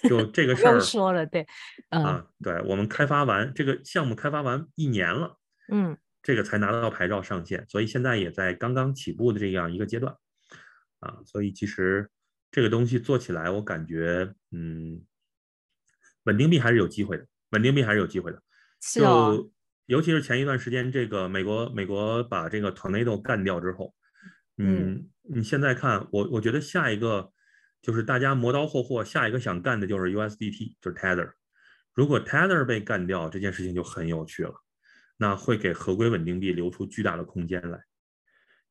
[0.09, 1.47] 就这个 事儿说了对，
[1.91, 5.37] 嗯、啊，对我们开发完这个项目开发完一年了，
[5.71, 10.13] 嗯，这个才拿到牌照上线，所以现在也在刚刚起步的这样一个阶段
[10.99, 12.09] 啊，所以其实
[12.51, 15.01] 这个东西做起来，我感觉嗯，
[16.25, 18.42] 稳定币还是有机会的，稳定币还是有机会的。
[18.91, 19.49] 就、哦、
[19.85, 23.93] 尤其是前一段时间，这个美国美国把这个 Tornado 干掉之后，
[24.57, 27.31] 嗯，你现在看我，我觉得下一个
[27.81, 31.31] 就是大家磨刀霍霍，下一个想干的就是 USDT，就是 Tether。
[31.93, 34.53] 如果 Tether 被干掉，这件事情就很有趣了，
[35.17, 37.79] 那会给合规稳定币留出巨大的空间来。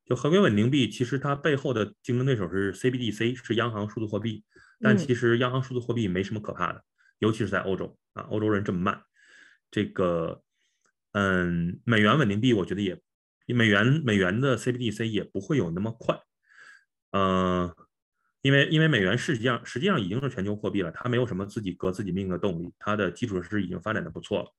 [0.04, 4.44] 就合规稳定币，其实它背后的竞争对手是 CBDC，是央行数字货币，
[4.80, 6.84] 但其实央行数字货币没什么可怕的，
[7.18, 9.00] 尤其是在欧洲啊，欧洲人这么慢。
[9.72, 10.42] 这个，
[11.12, 13.00] 嗯，美元稳定币，我觉得也，
[13.46, 16.20] 美元美元的 CBDC 也不会有那么快，
[17.12, 17.74] 嗯，
[18.42, 24.50] 因为因为美元实际上实际上已经是全球货币了，它没有什么自己革自己命的动力，它的基础设施已经发展的不错了，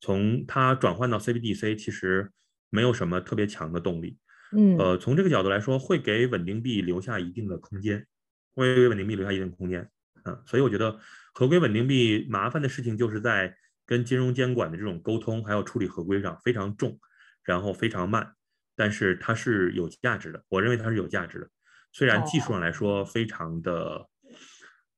[0.00, 2.30] 从它转换到 CBDC 其实
[2.70, 4.16] 没有什么特别强的动力，
[4.52, 8.06] 嗯，呃，从这个角度来说，会给稳定币留下一定的空间，
[8.54, 9.90] 会给稳定币留下一定空间，
[10.24, 11.00] 嗯，所以我觉得
[11.34, 13.56] 合规稳定币麻烦的事情就是在。
[13.90, 16.96] 跟金融监管的这种沟通，还有处理合规上非常重，
[17.42, 18.36] 然后非常慢，
[18.76, 21.50] 但是它是有价值的，我认为它是有价值的。
[21.90, 24.06] 虽然技术上来说非常的，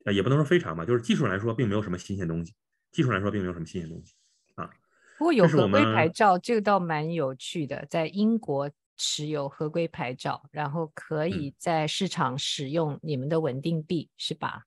[0.05, 2.53] 呃，也不能说非常吧，就是技术上来说并没有什么新鲜东西。
[2.91, 4.13] 技术来说并没有什么新鲜东西
[4.57, 4.69] 啊。
[5.17, 14.65] 不过有合规牌照，这个倒蛮有趣的，在英国持有合规牌照，然后可以在市场使用你们的稳定币，嗯、是吧？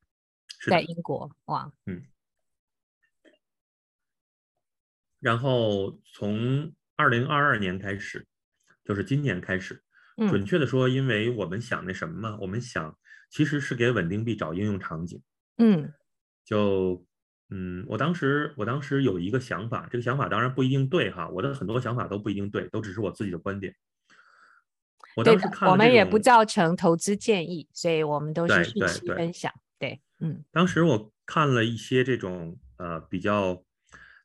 [0.58, 2.02] 是在英国哇，嗯。
[5.26, 8.28] 然后从二零二二年开始，
[8.84, 9.82] 就是今年开始，
[10.18, 12.96] 嗯、准确的说，因为我们想那什么嘛，我们想
[13.32, 15.20] 其实是给稳定币找应用场景，
[15.58, 15.92] 嗯，
[16.44, 17.04] 就
[17.50, 23.74] 嗯，我当时我当时有一个想法，这个想法当然不一定对哈，我的很多想法都不一定对，都只是我自己的观点。
[25.16, 29.52] 我当时看，我们也不造成投资建议，所以我们都是信息分享。
[29.80, 30.46] 对，嗯。
[30.52, 33.64] 当时我看了一些这种呃比较，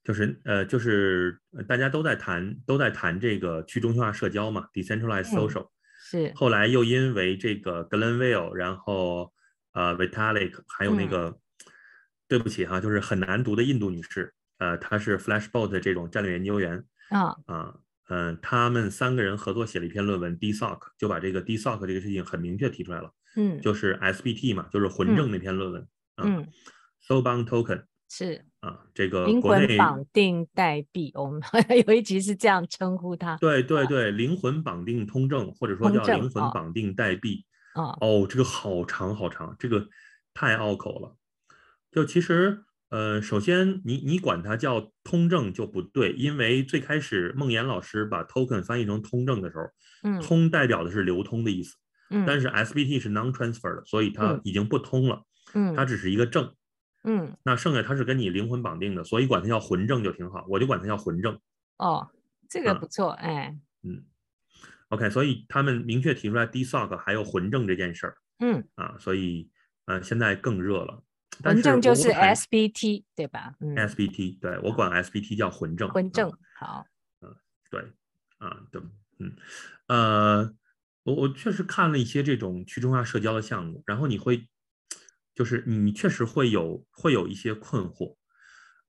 [0.03, 5.71] 就是呃就是大家都在谈都在谈这个去中心化社交嘛，decentralized social、嗯。
[6.03, 6.33] 是。
[6.35, 9.33] 后来又因为这个 Glen Will，然后
[9.73, 11.39] 呃 Vitalik，还有那个、嗯、
[12.29, 16.85] 对不起哈，就是很难读的印度女士，呃，她是 Flashbot 的这种战略研究员。
[17.11, 17.43] 啊、哦。
[17.47, 17.75] 啊。
[18.13, 23.13] 嗯，他们三个人合作写了一篇论文，DSOC 就把这个 DSOC 这个事情很明确提出来了。
[23.37, 25.87] 嗯，就是 SBT 嘛，就是混证那篇论文。
[26.17, 26.49] 嗯
[27.07, 31.40] ，Soulbound Token 是啊，这个灵魂绑定代币，我们
[31.87, 33.37] 有一集是这样称呼它。
[33.37, 37.46] 对对对，灵魂绑定通证，或者说叫灵魂绑定代币。
[37.75, 39.87] 哦，哦，这个好长好长，这个
[40.35, 41.16] 太拗口了。
[41.90, 42.64] 就其实。
[42.90, 49.62] 呃，首先你你管它叫通证就不对，因为最开始梦岩老师把 token 翻译成通证的时候，
[50.03, 51.77] 嗯，通代表的是流通的意思，
[52.11, 55.23] 嗯，但是 SBT 是 non-transfer 的，所以它已经不通了，
[55.55, 56.53] 嗯，它只是一个证，
[57.05, 61.39] 嗯，那剩下它是跟你灵魂绑定的，所以管它叫魂证就挺好，我就管它叫魂证。
[61.79, 62.11] 哦，
[62.49, 64.05] 这个不错，啊、哎，嗯
[64.89, 69.51] ，OK，所以他们明确提出来 DSOC 还有魂证这件事儿，嗯，啊，所以
[69.87, 71.03] 呃现在更热了。
[71.43, 73.55] 魂证就是 SBT 对吧？
[73.61, 75.89] 嗯，SBT 对，我管 SBT 叫魂证。
[75.89, 76.85] 魂证好，
[77.23, 77.35] 嗯，
[77.71, 77.81] 对，
[78.39, 78.83] 啊，对，
[79.21, 79.33] 嗯，
[79.87, 80.55] 呃，
[81.05, 84.47] 我我确实看了一些这种去中心化社交的项目，然后你会，
[85.35, 88.16] 就是你确实会有会有一些困惑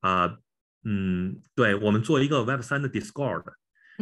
[0.00, 0.38] 啊，
[0.84, 3.44] 嗯，对，我们做一个 Web 三的 Discord，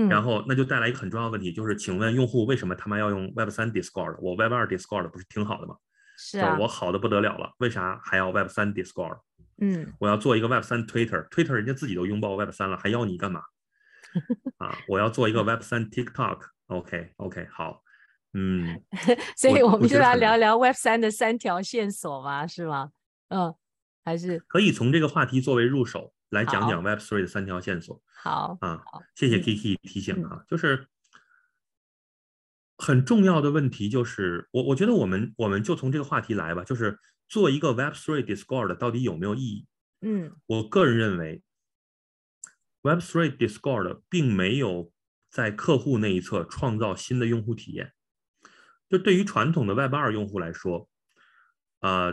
[0.09, 4.17] 然后那就带来一个很重要的问题，就是请问用户为什么他妈要用 Web 三 Discord？
[4.21, 5.77] 我 Web 二 Discord 不是挺好的吗？
[6.17, 9.21] 是啊，我好的不得了了，为啥还要 Web 三 Discord？
[9.63, 13.43] 嗯，我要做一个 Web 三 Twitter，Twitter 人家自己都拥抱 Web 三了，还要你干嘛？
[14.59, 17.83] 啊，我要做一个 Web 三 TikTok，OK OK 好，
[18.33, 18.81] 嗯，
[19.37, 22.91] 所以我们就来聊聊 Web 三的三条线索嘛，是吗？
[23.29, 23.55] 嗯，
[24.05, 28.01] 还是可以从这个话题作为入手来讲讲 Web three 的三条线索。
[28.23, 28.83] 好啊，
[29.15, 30.87] 谢谢 Kiki 提醒啊，就是。
[32.83, 39.67] 很重要的问题就是，我我觉得我们我们就从这个话题来吧，就是做一个 Web3 Discord 到底有没有意义？
[40.01, 41.43] 嗯，我个人认为
[42.81, 44.91] ，Web3 Discord 并没有
[45.29, 47.93] 在客户那一侧创造新的用户体验。
[48.91, 50.87] 就对于传统的 Web 二用户来说，
[51.81, 52.13] 呃，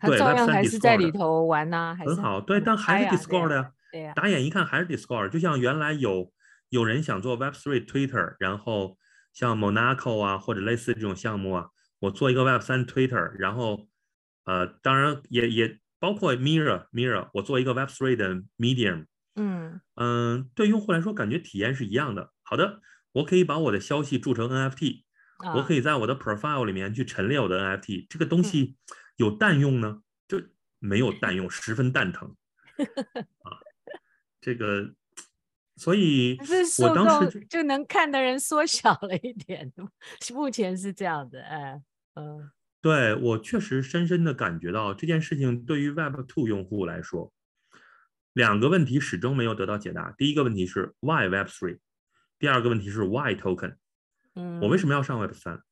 [0.00, 6.32] 对，照样还是在里头玩呐，很好，对，但还是 Discord 呀，对呀，打眼一看还是 Discord，就像原来有
[6.68, 8.96] 有人想做 Web3 Twitter，然后。
[9.34, 11.68] 像 Monaco 啊，或者类似这种项目啊，
[12.00, 13.86] 我做一个 Web 三 Twitter，然后，
[14.46, 19.04] 呃，当然也也包括 Mirror Mirror，我做一个 Web three 的 Medium，
[19.36, 22.32] 嗯嗯，对用户来说感觉体验是一样的。
[22.42, 22.80] 好的，
[23.12, 25.07] 我可以把我的消息铸成 NFT，啊，
[25.54, 28.76] 我可以在我的 Profile 里面去陈列我的 NFT，这个东西
[29.16, 30.02] 有蛋用呢？
[30.26, 30.42] 就
[30.78, 32.34] 没有蛋用，十分蛋疼
[33.42, 33.58] 啊，
[34.40, 34.94] 这个。
[35.80, 36.36] 所以，
[36.82, 39.72] 我当时就能看的人缩小了一点，
[40.34, 41.80] 目前是这样的，哎，
[42.14, 42.50] 嗯，
[42.82, 47.32] 对，我确实深深的感觉到这件事情对于 Web Two 用户来说，
[48.32, 50.12] 两个问题始终没有得到解答。
[50.18, 51.78] 第一个问题是 Why Web Three，
[52.40, 53.76] 第二个问题是 Why Token，
[54.38, 55.62] 嗯，我为什么要上 Web 三？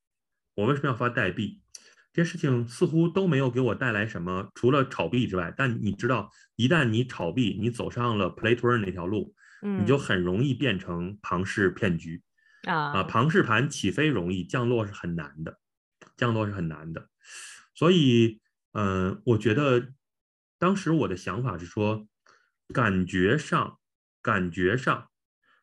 [0.57, 1.63] 我为什么要发代币？
[2.13, 5.55] 这些事情似乎都没有给我带来什么，除了炒币之外。
[5.57, 9.35] 但你知道，一旦你炒币，你走上了 Play to Earn 那条路。
[9.63, 12.23] 你就很容易变成庞氏骗局
[12.69, 12.93] 啊！
[12.93, 15.59] 啊，庞氏盘起飞容易，降落是很难的，
[16.15, 17.09] 降落是很难的。
[17.75, 18.41] 所以，
[18.73, 19.93] 嗯、呃，我觉得
[20.59, 22.07] 当时我的想法是说，
[22.73, 23.79] 感觉上，
[24.23, 25.09] 感觉上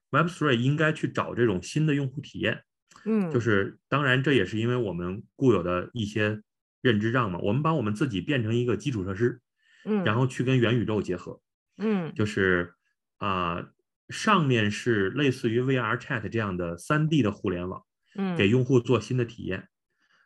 [0.09, 2.63] ，Web3 应该去找这种新的用户体验。
[3.05, 6.41] 嗯，就是当然，这也是因为我们固有的一些
[6.81, 9.41] 认知障嘛，我们把我们自己变成一个基础设施，
[9.85, 11.41] 嗯，然后去跟元宇宙结合，
[11.77, 12.73] 嗯，就是
[13.17, 13.55] 啊。
[13.55, 13.69] 呃
[14.09, 17.81] 上面是类似于 VR Chat 这样的三 D 的互联网，
[18.15, 19.69] 嗯，给用户做新的体验。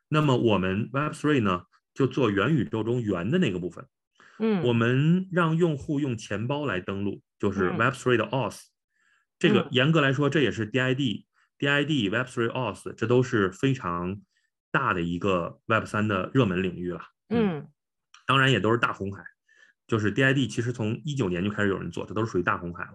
[0.10, 1.62] 那么我们 Web Three 呢，
[1.94, 3.86] 就做元宇宙中元的那个部分。
[4.40, 8.62] 嗯，我们让用户用钱包来登录，就是 Web3 的 Auth。
[9.38, 11.26] 这个严格来说，这也是 DID、
[11.60, 14.22] DID、Web3 Auth，这都是非常
[14.72, 17.02] 大的一个 Web3 的热门领域了。
[17.30, 17.68] 嗯，
[18.26, 19.24] 当然也都是大红海。
[19.88, 22.92] 就是 DID，其实从一九年就开始有人做，这都是属于大红海了。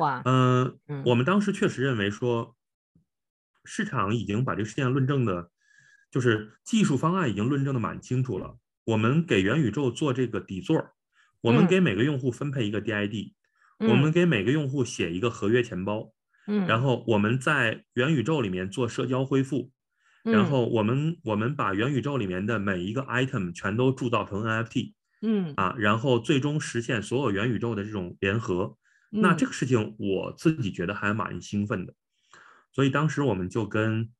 [0.00, 2.56] 哇，嗯，我们当时确实认为说，
[3.66, 5.50] 市场已经把这个事件论证的，
[6.10, 8.56] 就是技术方案已经论证的蛮清楚了。
[8.84, 10.82] 我们给元宇宙做这个底座，
[11.42, 13.34] 我们给每个用户分配一个 DID，
[13.80, 16.14] 我们给每个用户写一个合约钱包，
[16.46, 19.70] 嗯，然后我们在元宇宙里面做社交恢复，
[20.24, 24.94] 然后我们我们把元宇宙里面的每一个 item 全都铸造成 NFT。
[25.22, 25.54] 嗯。
[25.56, 28.76] 啊，然后最终实现所有元宇宙的这种联合，
[29.10, 31.94] 那这个事情我自己觉得还蛮兴奋的，
[32.72, 34.10] 所以当时我们就跟，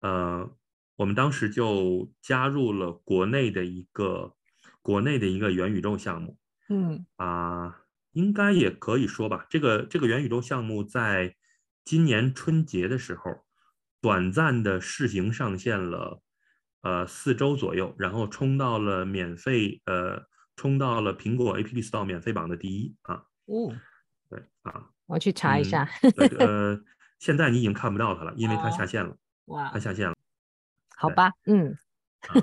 [0.00, 0.54] 呃，
[0.96, 4.34] 我们当时就加入了国内的一个
[4.82, 6.36] 国内的一个元宇宙项目，
[6.68, 7.06] 嗯。
[7.16, 7.80] 啊，
[8.12, 11.36] 应该也可以说吧，这个这个元宇宙项目在
[11.84, 13.44] 今年春节的时候，
[14.00, 16.22] 短暂的试行上线了，
[16.82, 20.26] 呃，四周左右，然后冲到了免费，呃。
[20.54, 23.24] 冲到了苹果 App Store 免费榜的第一啊！
[23.46, 23.74] 哦，
[24.28, 25.88] 对啊，我去查一下。
[26.02, 26.28] 嗯、
[26.76, 26.84] 呃，
[27.18, 29.16] 现在你已经看不到它了，因为它下线了。
[29.46, 30.14] 哇，它下线了。
[30.94, 31.74] 好吧，嗯。
[32.28, 32.34] 啊、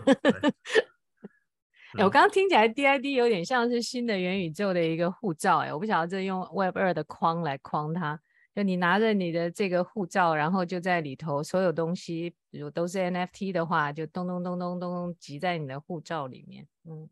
[1.99, 8.19] 哎，我刚刚听起来 DID 有点像是新的元宇宙的一个护照，哎，我不晓得这用 Web 二的框来框它，
[8.60, 17.10] 就你拿着你的这个护照，然后就在里头所有东西，比如都是 NFT 的话，就咚咚咚咚咚咚挤在你的护照里面，嗯。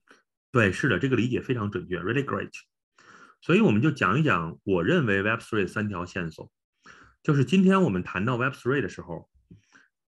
[0.52, 2.52] 对，是的，这个理解非常准确，really great。
[3.40, 6.52] 所以我们就讲一讲，我认为 Web3 三条线索，
[7.24, 9.30] 就是今天我们谈到 Web3 的时候，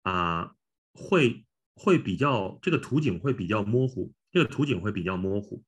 [0.01, 0.51] 啊、
[0.93, 5.63] 会会比较这个图景会比较模糊，这个图景会比较模糊。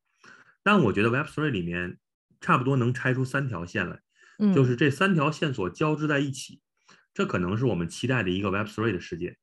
[0.63, 1.97] 但我觉得 Web3 里面
[2.41, 4.01] 差不多能拆出三条线来，
[4.53, 6.59] 就是这三条线索交织在一起，
[7.13, 9.37] 这可能是我们期待的一个 Web3 的世界。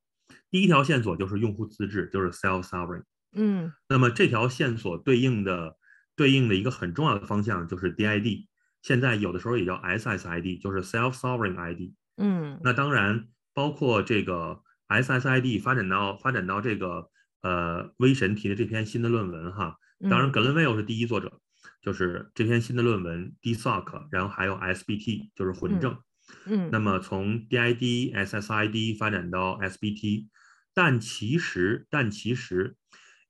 [0.51, 3.05] 第一条线索就是用户自治，就是 self-sovereign。
[3.33, 5.77] 嗯，那么这条线索对应的
[6.17, 8.47] 对应的一个很重要的方向就是 DID，
[8.83, 11.93] 现在有的时候也叫 SSID，就是 Self-Sovereign ID。
[12.17, 17.11] 嗯，那当然包括这个 SSID 发展到发展到这个
[17.43, 19.77] 呃微神提的这篇新的论文哈，
[20.09, 21.41] 当然格伦威尔是第一作者，
[21.81, 25.99] 就是这篇新的论文 DSOC，然后还有 SBT 就是混证。
[26.47, 30.29] 嗯，那么从 DID SSID 发展到 SBT，
[30.75, 32.77] 但其实但其实。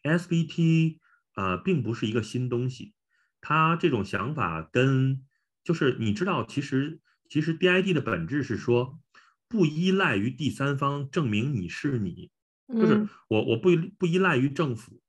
[0.01, 1.01] SBT
[1.35, 2.95] 呃，并不是一个新东西，
[3.41, 5.27] 它这种想法跟
[5.65, 9.01] 就是你知道，其实其实 DID 的本质是说
[9.49, 12.31] 不依赖于第三方证明你是你，
[12.69, 15.03] 就是我我不不依赖于政府，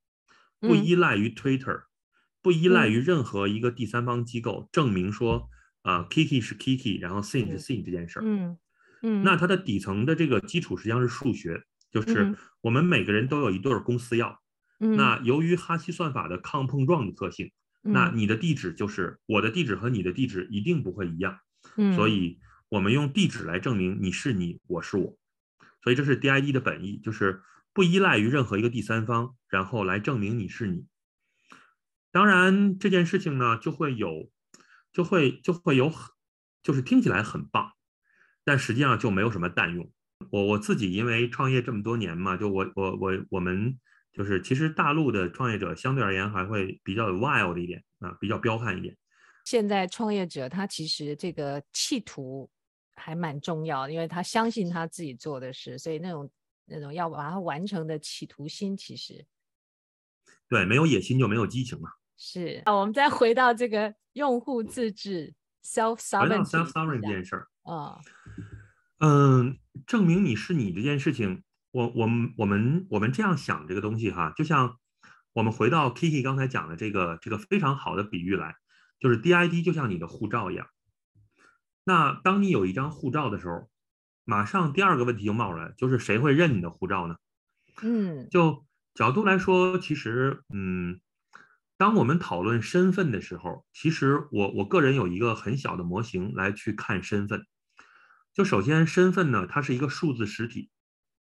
[0.60, 1.84] 不依赖于 Twitter，
[2.41, 5.49] 不依赖于任何一个第三方机构证明说
[5.82, 8.58] 啊 Kiki 是 Kiki，然后 Sin 是 Sin 这件事儿，嗯
[9.02, 14.36] 嗯，那它的底层的这个基础实际上是数学，就是我们每个人都有一对公司钥。
[14.78, 21.39] 那由于哈希算法的抗碰撞的特性，那你的地址就是我的地址和你的地址一定不会一样，
[21.95, 25.17] 所以我们用地址来证明你是你，我是我，
[25.84, 27.41] 所以这是 DID 的本意，就是
[27.73, 30.86] 不依赖于任何一个第三方，然后来证明你是你。
[32.12, 34.30] 当然这件事情呢，就会有，
[34.91, 36.12] 就会就会有很，
[36.63, 37.74] 就是听起来很棒，
[38.43, 39.91] 但实际上就没有什么蛋用。
[40.32, 43.80] 我我自己因为创业这么多年嘛，就我我我我们。
[44.12, 48.98] 就是其实大陆的创业者相对而言还会比较 wild 一点啊，比较彪悍一点。
[49.45, 52.50] 现在创业者他其实这个企图
[52.95, 56.29] 还蛮重要，因为他相信他自己做的事，所以那种
[56.65, 59.23] 那种要把它完成的企图心，其实
[60.50, 61.92] 对，没有野心就没有激情嘛。
[62.20, 67.48] 是啊，我们再回到这个用户自治 self-sovereign self-sovereign 这件事儿。
[67.63, 67.98] 啊，
[69.00, 69.58] 嗯，
[69.88, 71.44] 证明你是你这件事情。
[71.72, 74.80] 我我们我们我们这样想这个东西哈，就像
[75.34, 78.56] 我们回到 Kiki 刚才讲的这个这个非常好的比喻来，
[79.00, 80.65] 就是 DID 就像你的护照一样。
[81.84, 83.70] 那当你有一张护照的时候，
[84.26, 87.17] 马上第二个问题就冒出来，就是谁会认你的护照呢？
[87.84, 88.65] 嗯，就
[88.96, 91.00] 角度来说，其实嗯，
[91.80, 97.48] 当我们讨论身份的时候，其实我我个人有一个很小的模型来去看身份。
[98.34, 100.69] 就首先身份呢，它是一个数字实体。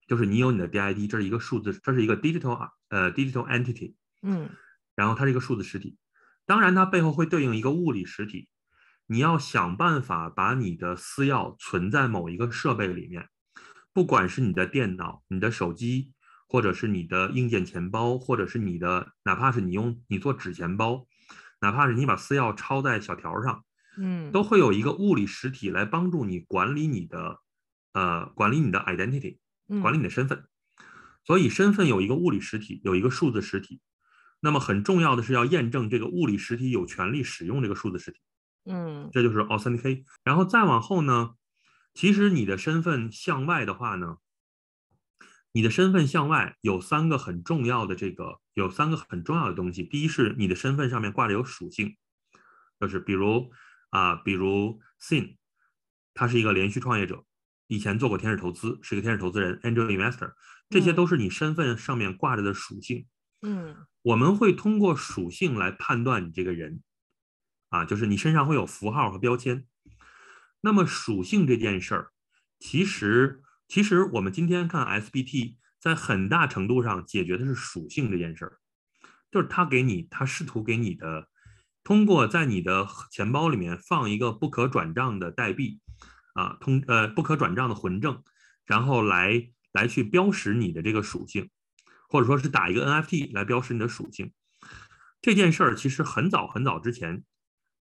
[0.06, 4.50] 就是你有你的 DID，这是一个数字，这是一个 digital 呃 digital entity，嗯，
[4.94, 5.96] 然后它是一个数字实体，
[6.44, 8.50] 当然它背后会对应一个物理实体，
[9.06, 13.30] 你要想办法把你的私钥存在某一个设备里面，
[13.94, 16.12] 不管是你的电脑、你的手机，
[16.54, 21.04] 或者是你的硬件钱包，或者是你的，哪怕是你用你做纸钱包，
[21.60, 23.64] 哪怕是你把私钥抄在小条上，
[23.96, 27.40] 嗯，都会有一个物理实体来帮助你管理你的，
[27.92, 29.38] 呃，管理你的 identity，
[29.82, 30.44] 管理你的身份。
[31.24, 33.80] 所以身份有一个物理实体，有一个数字实体。
[34.38, 38.20] 那么很重要的是要验证这个物理实体有权利使用这个数字实体。
[38.66, 40.04] 嗯，这就是 authenticate。
[40.22, 41.30] 然后再往后呢，
[41.94, 44.18] 其实你的身份向外的话呢，
[45.54, 49.84] 你的身份向外有三个很重要的这个，有三个很重要的东西。
[49.84, 51.96] 第一是你的身份上面挂着有属性，
[52.80, 53.52] 就是比如
[53.90, 55.36] 啊、呃，比如 Sin，
[56.12, 57.24] 他是一个连续创业者，
[57.68, 60.32] 以前做过天使投资，是一个天使投资人 Angel Investor，
[60.68, 63.06] 这些都是你身份上面挂着的属性。
[63.42, 66.82] 嗯，我们会通过属性来判断你这个人，
[67.68, 69.64] 啊，就是你身上会有符号和标签。
[70.62, 72.10] 那么属性这件事儿，
[72.58, 78.58] 其实其实我们今天看 SBT，在很大程度上解决的是属性这件事儿，
[79.30, 81.28] 就是他给你，他试图给你的，
[81.82, 85.80] 通过在你的钱包里面放一个不可转账的代币，
[86.34, 88.22] 啊，通呃不可转账的混证，
[88.66, 91.50] 然后来来去标识你的这个属性。
[92.06, 94.32] 或者说是打一个 NFT 来标识你的属性，
[95.20, 97.24] 这件事儿其实很早很早之前，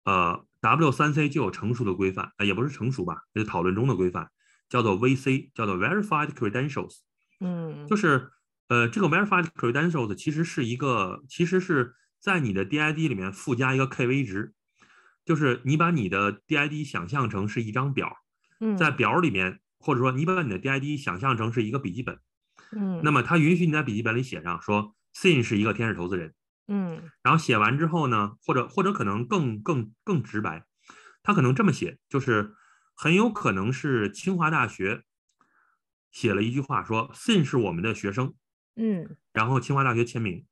[0.04, 4.30] 呃，W3C 就有成熟的规范，呃，也不是成熟吧，就是讨论中的规范，
[4.70, 7.00] 叫做 VC，叫做 Verified Credentials。
[7.40, 8.30] 嗯，就是
[8.68, 14.54] 呃，这个 Verified Credentials 其实是一个，其实是在你的 DID 里面附加一个 KV 值，
[15.24, 18.16] 就是你把你的 DID 想象成是一张表，
[18.78, 22.18] 在表里面，或者说你把你的 DID 想象成是一个笔记本。
[22.72, 26.34] 嗯，那么它允许你在笔记本里写上说，Sin 是一个天使投资人，
[26.68, 30.64] 嗯，然后写完之后呢，或者或者可能更更更直白，
[31.24, 32.54] 他可能这么写，就是
[33.02, 35.04] 很有可能是清华大学
[36.10, 38.34] 写了一句话说，Sin 是我们的学生，
[38.76, 40.44] 嗯，然后清华大学签名，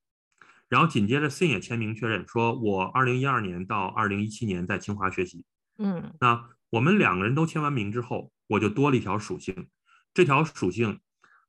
[0.66, 5.44] 然后紧接着 Sin 也签名确认说，我二零一二年到二零一七年在清华学习，
[5.76, 9.68] 嗯，那我们两个人都签完名之后，我就多了一条属性，
[10.14, 11.00] 这条属性。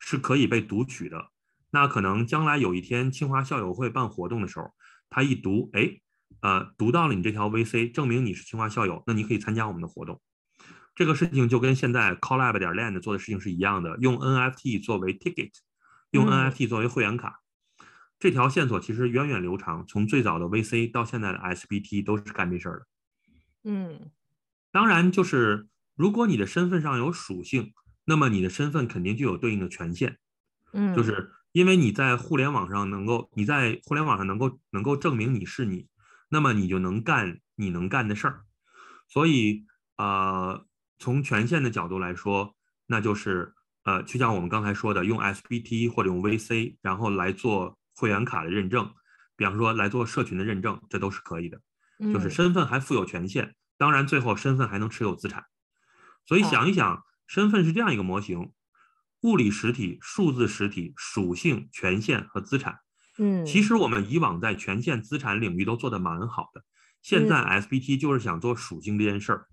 [0.01, 1.29] 是可以被读取的，
[1.71, 4.73] 那可能将来有一天清华校友会办活动的时候，
[5.09, 5.99] 他一读，哎，
[6.39, 10.21] 呃，读到了你这条 VC，证明你是清华校友，那你可以参加我们的活动。
[10.99, 15.51] 这个事情就跟现在 Collab 点 Land 做的事情是一样的，用 NFT 作为 ticket，
[16.11, 17.39] 用 NFT 作为会员卡，
[17.79, 17.85] 嗯、
[18.19, 22.85] 这条线索其实源远流长，从最早的 VC 到现在的 SBT 都是干这事儿的。
[23.63, 24.11] 嗯，
[24.73, 27.71] 当然就是如果你的身份上有属性。
[28.05, 30.17] 那么你的身份肯定就有对应的权限，
[30.73, 35.87] 嗯，就是因为你在互联网上能够，你在互联网上能够能够证明你是你，
[36.29, 38.45] 那么你就能干你能干的事儿。
[39.07, 40.65] 所以呃，
[40.99, 48.93] 从权限的角度来说，那就是呃，就像我们刚才说的，用 SBT 或者用 VC，然后来做会员卡的认证，
[49.35, 51.59] 比方说来做社群的认证，这都是可以的。
[52.13, 55.45] 就是身份还负有权限，当然最后身份还能持有资产。
[56.25, 57.03] 所以想一想。
[57.31, 58.53] 身份是这样一个模型：
[59.21, 62.79] 物理实体、数字实体、属性、权限和资产。
[63.19, 66.63] 嗯，其实我们以往在权限、资产领域都做得蛮好的。
[67.03, 69.47] 现在 SBT 就是想做属性这件事儿，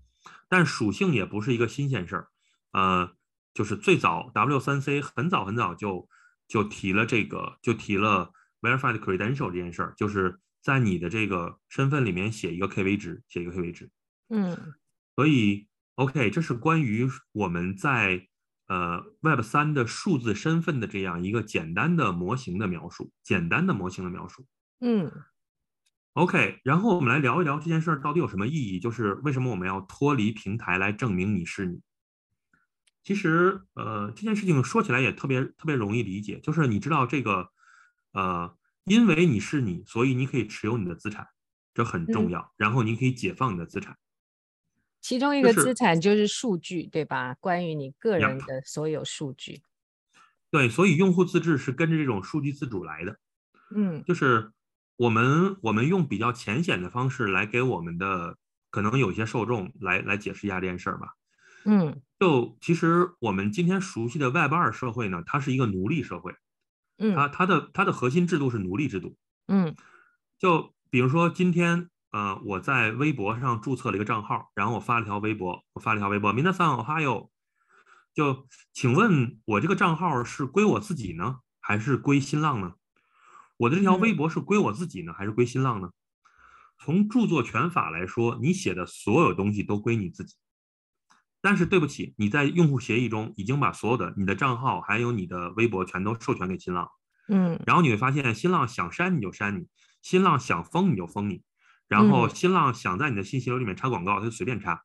[0.49, 2.27] 但属性也不是一个新鲜事儿。
[2.71, 3.15] 呃，
[3.53, 6.07] 就是最早 W3C 很早很早就
[6.47, 13.89] 就提了这个，就提了 Verified Credential 这件事儿，就是在你的这个身份里面写一个 KV 值，写一个 KV 值。
[14.29, 14.73] 嗯，
[15.15, 15.67] 所以。
[15.97, 18.27] OK，这是关于我们在
[18.67, 24.45] 呃 Web 三的数字身份的这样一个简单的模型的描述，简单的模型的描述。
[24.79, 25.11] 嗯
[26.17, 31.79] ，OK，然后我们来聊一聊这件事儿到底有什么意义，就是为什么我们要脱离平台来证明你是你？
[33.03, 37.51] 其实，呃，这件事情说起来也特别特别容易理解，就是你知道这个，
[38.13, 41.27] 呃，因为你是你，所以你可以持有你的资产，
[41.75, 42.51] 这很重要。
[42.57, 43.95] 然后你可以解放你的资产。
[44.99, 47.35] 其中一个资产就是数据，就是、对吧？
[47.35, 49.61] 关于你个人的所有数据。
[50.49, 53.19] 对，所以用户自治是跟着这种数据自主来的。
[53.75, 54.51] 嗯，就是
[54.96, 58.36] 我们我们用比较浅显的方式来给我们的
[58.70, 61.14] 可能有些受众来来解释一下这件事儿吧。
[61.64, 66.34] 嗯，就其实我们今天熟悉的 Web 二社会呢，它是一个奴隶社会。
[66.98, 69.16] 嗯，它它的它的核心制度是奴隶制度。
[69.48, 69.74] 嗯，
[70.38, 71.88] 就比如说今天。
[72.14, 77.28] 呃，我在微博上注册了一个账号，然后我发了条微博，我发了条微博，皆さんおはよう，
[78.12, 82.74] 就请问我这个账号是归我自己呢，还是归新浪呢？
[83.57, 85.89] 我的这条微博是归我自己呢，还是归新浪呢？
[86.79, 90.35] 从著作权法来说，你写的所有东西都归你自己，
[91.41, 96.87] 但是对不起，你在用户协议中已经把所有的你的账号还有你的微博全都授权给新浪，
[97.29, 99.67] 嗯，然后你会发现新浪想删你就删你，
[100.03, 101.41] 新浪想封你就封你，
[101.87, 104.83] 然后新浪想在你的信息流里面插广告，它就随便插，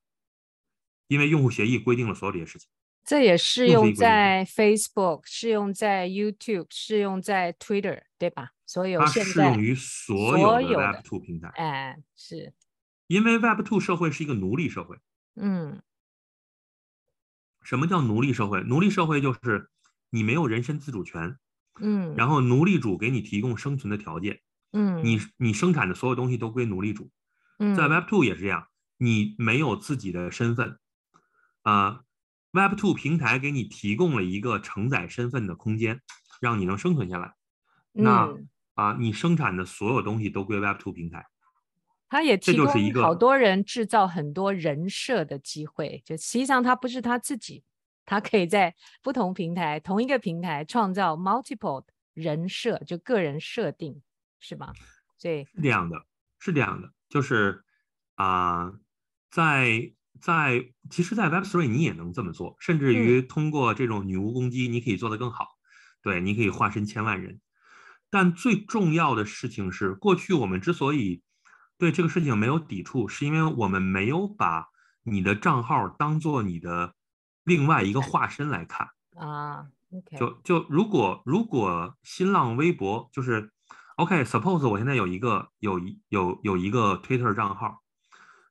[1.08, 2.70] 因为用户协议规定了所有这些事情。
[3.04, 8.50] 这也适用在 Facebook，适用在 YouTube，适用在 Twitter，对吧？
[8.72, 11.48] 所有现在它适用于所有的 Web2 平台。
[11.48, 12.54] 哎，是。
[13.06, 14.96] 因为 Web2 社会是一个奴隶社会。
[15.36, 15.82] 嗯。
[17.62, 18.62] 什么叫奴隶社会？
[18.62, 19.68] 奴隶社会就是
[20.08, 21.36] 你没有人身自主权。
[21.80, 22.14] 嗯。
[22.16, 24.40] 然后奴隶主给你提供生存的条件。
[24.72, 25.04] 嗯。
[25.04, 27.10] 你你生产的所有东西都归奴隶主。
[27.58, 27.74] 嗯。
[27.74, 30.78] 在 Web2 也是这样，你没有自己的身份。
[31.60, 32.04] 啊、呃。
[32.52, 36.00] Web2 平台给你提供了一个承载身份的空间，
[36.40, 37.34] 让你能生存下来。
[37.94, 38.34] 嗯、那
[38.74, 41.26] 啊，你生产的所有东西都归 Web2 平台。
[42.08, 42.66] 它也提供
[43.02, 46.02] 好多人制造很多人设的机会。
[46.04, 47.64] 就实际上它不是他自己，
[48.04, 54.02] 他可以在不同平台、同一个平台创造 multiple 人设，就个人设定，
[54.40, 54.72] 是吧？
[55.18, 56.04] 所以是这样的，
[56.38, 57.64] 是这样的，就是
[58.14, 58.78] 啊、呃，
[59.30, 59.92] 在。
[60.20, 65.48] 在其实，在 Web3 你也能这么做，甚至于通过这种女巫攻击，你可以做得更好。
[66.00, 67.40] 对，你可以化身千万人。
[68.12, 71.22] 但最重要的事情是，过去我们之所以
[71.78, 74.66] 对这个事情没有抵触，是因为我们没有把
[75.02, 76.94] 你的账号当做你的
[77.42, 79.68] 另外一个化身来看啊。
[79.90, 83.50] OK，就就如果如果新浪微博就是
[83.96, 87.82] OK，Suppose 我现在有一个有一有有一个 Twitter 账号。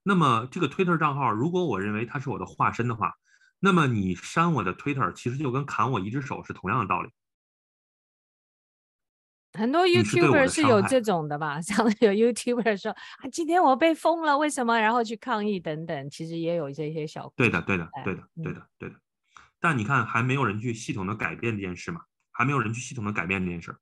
[0.02, 3.14] 那么这个 Twitter 账号，如果我认为它是我的化身的话，
[3.60, 7.12] 那么你删我的 Twitter，其实就跟砍我一只手是同样的道理。
[9.54, 11.60] 很多 YouTuber 是有这种的吧？
[11.64, 14.80] 像有 YouTuber 说啊，今天我被封了，为什么？
[14.80, 17.32] 然后去抗议等等，其实也有这些小。
[17.36, 18.96] 对的，对的，对的，对的，对的。
[19.60, 22.02] 但你看，还没有人去系统的改变这件事嘛？
[22.32, 23.76] 还没有人去系统的改变这件事，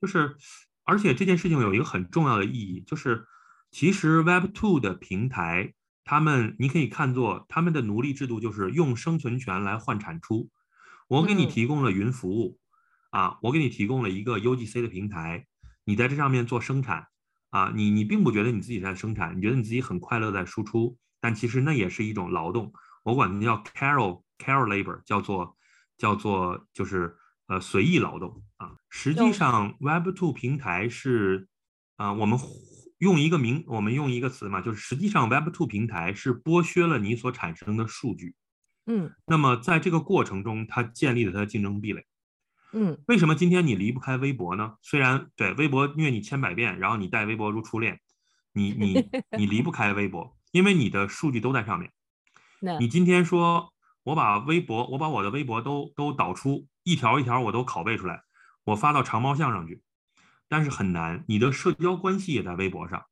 [0.00, 0.36] 就是，
[0.84, 3.26] 而且这件事情有一个很重要的意义，就是。
[3.72, 5.74] 其实 Web Two 的平台，
[6.04, 10.48] 他们你可以看作他们的奴隶制度，就是用生存权来换产出。
[11.08, 12.58] 我给你提供了云服务，
[13.16, 15.46] 啊，我给你提供了一个 UGC 的平台，
[15.86, 17.06] 你在这上面做生产，
[17.48, 22.70] 啊，你你并不觉得你自己在生产，你觉得你自己很快乐在输出，但其实那也是一种劳动，
[23.04, 25.56] 我管它叫 Carol Carol Labor，叫做
[25.96, 28.76] 叫做就是呃随意劳动啊。
[28.90, 31.48] 实际上 Web2 平台是
[31.96, 32.38] 啊我们。
[32.98, 38.34] 用一个名，我们用一个词嘛，就是实际上 Web2 平台是剥削了你所产生的数据，
[38.86, 42.06] 嗯，那么在这个过程中，它建立了它的竞争壁垒，
[42.76, 44.74] 嗯，为什么今天你离不开微博呢？
[44.82, 47.98] 虽然对微博虐你千百遍，然后你待微博如初恋，
[48.52, 49.08] 你你
[49.38, 51.90] 你离不开微博，因为你的数据都在上面。
[52.78, 53.72] 你今天说
[54.02, 58.22] 我把微博，我把我的微博都都导出一条一条，我都拷贝出来，
[58.64, 59.82] 我发到长毛象上去。
[60.48, 63.04] 但是很难，你的社交关系也在微博上，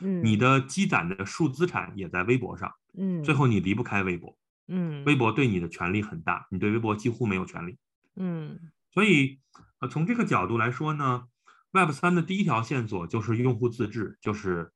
[0.00, 4.36] 嗯，你的积攒的数资产也在微博上，嗯，最后你离不开微博，
[4.68, 7.78] 嗯，微博对你的权利很大，你对微博几乎没有权利，
[8.16, 8.58] 嗯，
[8.92, 9.40] 所以
[9.80, 11.24] 呃，从这个角度来说呢
[11.72, 14.72] ，Web 三的第一条线索就是用户自治，就是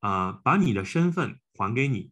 [0.00, 2.10] 呃，把你的身份还给你，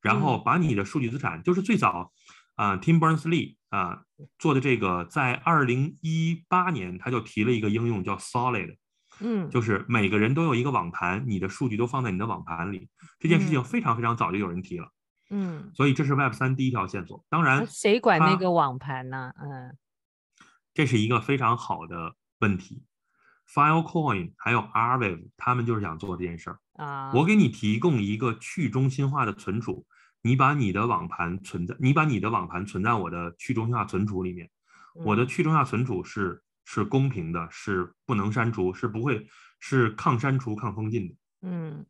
[0.00, 2.12] 然后把你的数据资产，就是最早
[2.54, 4.02] 啊，呃，Tim Berners-Lee 啊
[4.38, 8.76] 做的这个，在二零一八年他就提了一个应用叫 Solid。
[9.20, 12.88] 嗯，就是每个人都有一个网盘，你的数据都放在你的网盘里。
[13.20, 14.90] 这件事情非常非常早就有人提了，
[15.30, 17.24] 嗯，所以这是 Web 三第一条线索。
[17.28, 19.32] 当然，谁管那个网盘呢？
[19.40, 19.76] 嗯，
[20.74, 22.82] 这是一个非常好的问题。
[23.48, 27.12] Filecoin 还有 Aave 他们就是想做这件事儿啊。
[27.14, 29.86] 我给你提供一个去中心化的存储，
[30.20, 34.50] 你把你的网盘存在，你把你的网盘存在我的去中心化存储里面。
[34.94, 36.42] 我的去中心化存储是。
[36.66, 39.28] 是公平的，是不能删除，是不会，
[39.60, 41.14] 是抗删除、抗封禁的。
[41.42, 41.84] 嗯，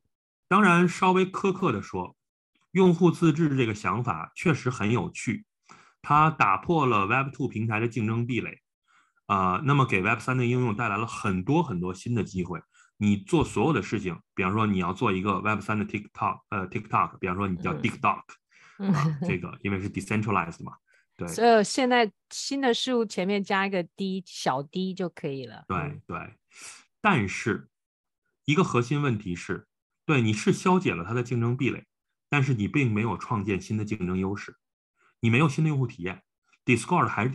[0.48, 2.16] 当然，稍微苛刻的说，
[2.72, 5.46] 用户自治这个想法确实很有趣，
[6.02, 8.62] 它打破了 Web2 平台的竞争壁垒，
[9.26, 12.60] 啊、呃，那么给 Web 三的应用带来了很多很多新的机会。
[12.96, 18.22] 你做所有的事情，比方说你要做一个 Web 三的 TikTok，呃，TikTok，比方说你叫 TikTok，
[18.78, 20.74] 嗯啊、这个因为是 decentralized 嘛。
[21.16, 25.64] 对，所以现在新的事物前面加一个 d 小 d 就可以了。
[25.68, 26.34] 对对，
[27.00, 27.68] 但是
[28.44, 29.66] 一个核心问题是，
[30.06, 31.84] 对，你是消解了它的竞争壁垒，
[32.28, 34.56] 但是你并没有创建新的竞争优势，
[35.20, 36.22] 你没有新的用户体验
[36.64, 37.30] ，Discord 还是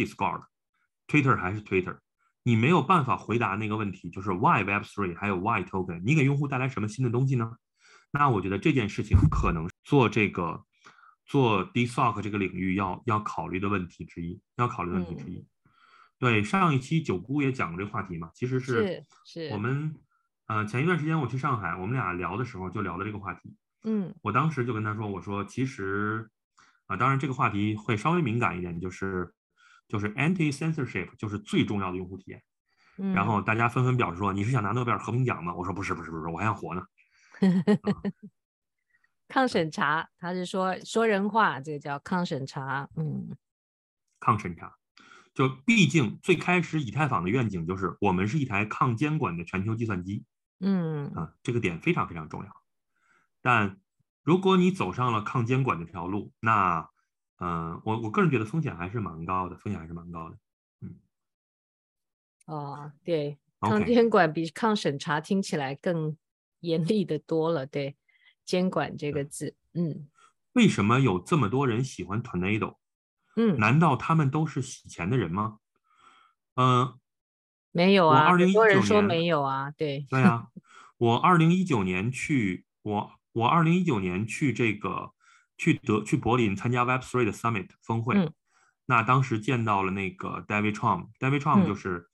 [1.09, 1.97] Discord，Twitter 还是 Twitter，
[2.43, 7.51] 你没有办法回答那个问题，就是 Why Web3 还有 Why Token，你给用户带来什么新的东西呢？
[8.11, 10.63] 那我觉得这件事情可能做这个。
[11.25, 15.45] 做 DeSoc 这个领域要要考虑的问题之一，要考虑的问题之一。
[16.17, 19.93] 对，上一期九姑也讲过这个话题嘛，其实是是我们
[20.47, 23.55] 呃前一段时间我去上海，我们俩聊的时候就聊的这个话题。
[23.83, 26.27] 嗯，我当时就跟他说，我说其实
[26.87, 29.31] 啊，当然这个话题会稍微敏感一点，就是
[29.89, 32.41] 就是 anti censorship 就是最重要的用户体验。
[32.97, 35.53] 嗯，然后大家纷纷表示说，你是想拿诺贝尔和平奖吗？
[35.53, 36.83] 我说不是不是不是，我还想活呢。
[39.27, 42.89] 抗审查，他是说说人话，这个叫抗审查。
[42.95, 43.35] 嗯，
[44.19, 44.75] 抗审查。
[45.33, 50.25] 就毕竟最开始以太坊的愿景就是我们是一台抗监管的全球计算机，
[50.59, 52.51] 嗯啊，这个点非常非常重要。
[53.41, 53.79] 但
[54.23, 56.89] 如果你走上了抗监管这条路，那，
[57.39, 60.37] 嗯、呃，我我个人觉得风险还是蛮高的，风险还是蛮高的。
[60.81, 60.95] 嗯，
[62.45, 66.17] 哦，对抗监管比抗审查听起来更
[66.59, 67.65] 严厉的多了。
[67.65, 67.97] 对，
[68.45, 70.09] 监管这个字，嗯，
[70.53, 72.77] 为什么有这么多人喜欢 Tornado？
[73.35, 75.59] 嗯，难道他们都是洗钱的人吗？
[76.55, 76.99] 嗯、呃，
[77.71, 80.47] 没有啊，很多人说年没有啊，对，对啊，
[80.97, 85.13] 我二零一九年去，我我二零一九年去这个
[85.59, 88.33] 去德去柏林参加 Web3 的 Summit 峰会，嗯、
[88.85, 92.09] 那当时见到了那个 David Chaum，David Chaum 就是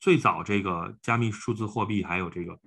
[0.00, 2.58] 最早这个加密数字货币，还有这个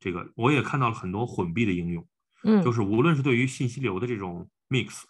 [0.00, 2.06] 这个，我也看到了很多混币的应用，
[2.42, 5.04] 嗯，就是无论是对于信息流的这种 mix，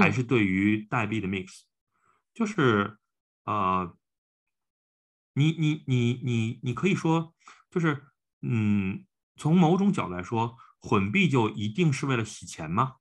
[0.00, 1.60] 还是对于代币的 mix。
[2.32, 2.96] 就是，
[3.44, 3.94] 呃，
[5.34, 7.34] 你你你你你可以说，
[7.70, 8.02] 就是，
[8.40, 9.04] 嗯，
[9.36, 12.94] 从某种角度来说，混币就一定是为了洗钱吗？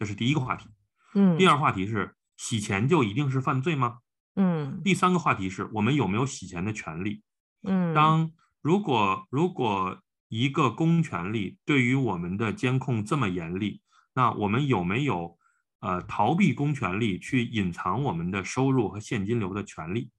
[0.00, 0.68] 这是第一个话题。
[1.14, 1.38] 嗯。
[1.38, 3.98] 第二话题是洗钱就一定是犯罪吗？
[4.34, 4.80] 嗯。
[4.82, 7.22] 第三个话题是我们有没有洗钱的权利？
[7.62, 7.94] 嗯。
[7.94, 13.80] 当如果如果一个公权力对于我们的监控这么严厉，
[14.14, 15.38] 那我们有没有？
[15.82, 20.10] 呃，逃避公权力去隐藏我们的收入和现金流的权利，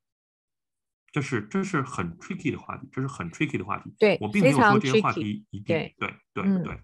[1.12, 3.94] 这是这是很 tricky 的话题，这是很 tricky 的话题。
[4.00, 5.96] 对，我并没有说这些话题一定对
[6.34, 6.74] 对对。
[6.74, 6.84] 嗯、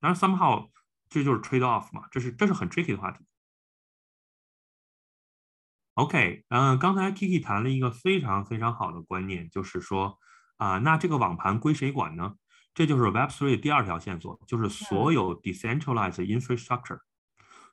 [0.00, 0.66] 当然，somehow
[1.08, 3.24] 这就是 trade off 嘛，这是这是很 tricky 的话题。
[5.94, 10.18] OK，嗯、呃，刚才 Kiki 谈了一个非常非常好的观念，就是说
[10.56, 12.36] 啊、呃，那这个网盘归谁管呢？
[12.72, 17.00] 这就是 Web3 第二条线索，就是所有 decentralized infrastructure、嗯。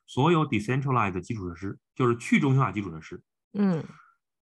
[0.06, 3.22] 所有 decentralized 基础设施就是去中心化基础设施。
[3.52, 3.84] 嗯，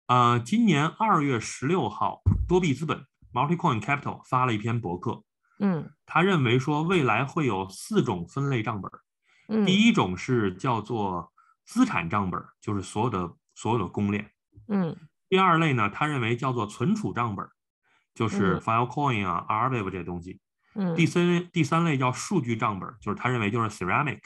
[0.06, 5.22] 呃，今年二月十六号，多币资本 Multicoin Capital 发了一篇博客。
[5.60, 8.90] 嗯，他认为说未来会有四种分类账本。
[9.48, 11.32] 嗯，第一种是叫做
[11.64, 14.30] 资产账本，就是所有的所有的公链。
[14.68, 14.96] 嗯，
[15.28, 17.46] 第二类呢，他认为叫做存储账本，
[18.14, 20.40] 就是 Filecoin 啊、Arweave 这些东西。
[20.74, 24.20] 嗯，第三第三类叫数据账本，就是他认为就是 Ceramic。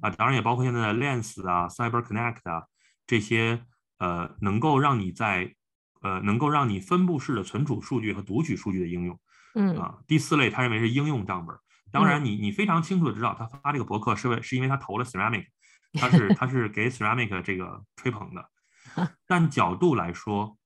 [0.00, 2.64] 啊，当然也包括现在的 Lens 啊、CyberConnect 啊
[3.06, 3.64] 这些，
[3.98, 5.56] 呃，能够让你在，
[6.02, 9.18] 呃，能够让你分布式的存储数据和读取数据的应用。
[9.54, 11.56] 嗯啊，第四类他认为是应用账本。
[11.92, 15.46] 当然你，你你非常清楚的知道，他发这个博客是为是因为他投了 Ceramic，
[15.94, 18.48] 他是他是给 Ceramic 这个吹捧的。
[19.26, 20.56] 但角度来说，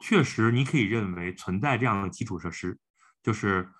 [0.00, 2.78] 确实你可以认为存在这样的基础设施，
[3.22, 3.70] 就是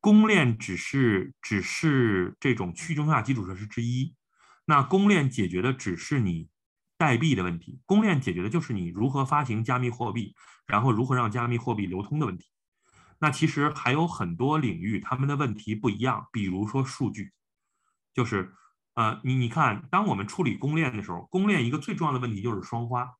[0.00, 4.14] 公链只是只是这种去中心化基础设施之一。
[4.66, 6.48] 那公链解决的只是你
[6.98, 10.34] 代币的问题，公链解决的就是你如何发行加密货币，
[10.66, 12.46] 然后如何让加密货币流通的问题。
[13.24, 16.28] 那其实还有很多领域，他们的问题不一样。
[16.30, 17.32] 比如说数据，
[18.12, 18.52] 就是
[18.92, 23.14] 呃，你你看，当我们处理公链的时候，公链一个最重要的问题就是双花，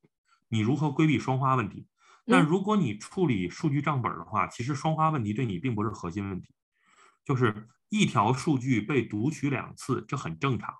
[0.48, 1.86] 你如何规避双花问题？
[2.26, 6.55] 但如果你处理数据账本的话，其实双花问题对你并不是核心问题，
[7.24, 10.74] 就是一条数据被读取两次，这很正常。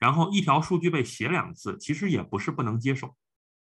[0.00, 3.14] 然后一条数据被写两次，其实也不是不能接受，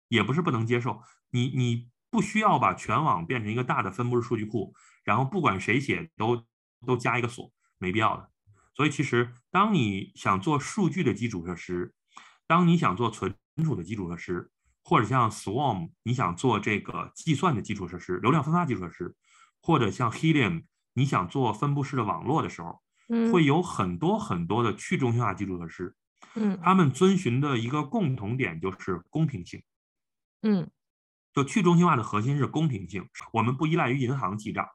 [0.10, 1.02] 也不是不能接受。
[1.32, 6.46] 你你不需要把全网变成一个大的分布式数据库，然后不管谁写都
[6.86, 8.30] 都加一个锁，没必要的。
[8.76, 11.94] 所以其实当你想做数据的基础设施，
[12.48, 14.50] 当你想做存储的基础设施，
[14.84, 19.16] 或者像 Swarm 你想做这个计算的基础设施、流量分发基础设施，
[19.62, 22.82] 或者像 Helium 你想做分布式的网络的时候，
[23.32, 25.96] 会有很多很多的去中心化基础设施。
[26.36, 29.62] 嗯，他们遵循的一个共同点就是公平性。
[30.42, 30.70] 嗯，
[31.34, 33.08] 就去中心化的核心是公平性。
[33.34, 34.68] 我们不依赖于银行记账，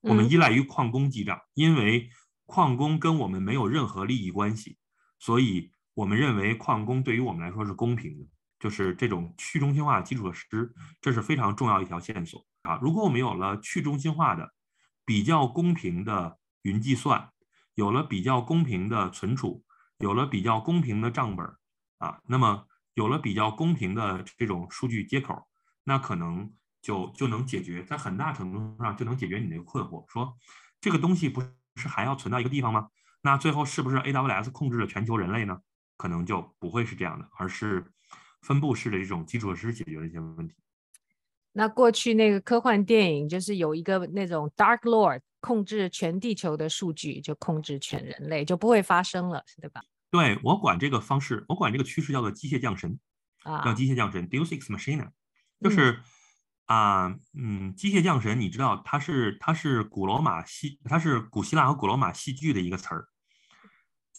[0.00, 2.08] 我们依赖于矿工记账，因为
[2.46, 4.78] 矿工跟我们没有任何利益关系，
[5.18, 8.26] 所以我们认为矿工对于我们来说是公平的。
[8.58, 12.78] 就是这种去中心化的基础设施，这是非常重要一条线索啊！
[12.82, 14.52] 如果我们有了去中心化的、
[15.04, 17.30] 比较公平的云计算，
[17.74, 19.64] 有了比较公平的存储。
[19.98, 21.44] 有了比较公平的账本
[21.98, 25.47] 啊，那么有了比较公平的这种数据接口，
[25.88, 30.04] 那可能就就能解决，在很大程度上就能解决你那个困惑。
[30.12, 30.36] 说
[30.82, 32.88] 这个东西不是还要存到一个地方吗？
[33.22, 35.58] 那最后是不是 AWS 控制了全球人类呢？
[35.96, 37.90] 可能就不会是这样的，而是
[38.42, 40.54] 分布式的这种基础设施解决了一些问题。
[41.52, 49.80] 那过去那个科幻电影就是有一个那种 Dark Lord 控制全地球的数据，就控制全人类，就不会发生了，对吧？
[50.10, 53.00] 对，我管这个方式，我管这个趋势叫做机械降神
[53.44, 55.10] 啊，叫机械降神 Deus Ex Machina，
[55.60, 56.00] 就是
[56.66, 57.20] 啊，嗯，
[57.68, 63.08] 嗯，机械降神，你知道它是它是古罗马戏，它是古希腊和古罗马戏剧的一个词儿，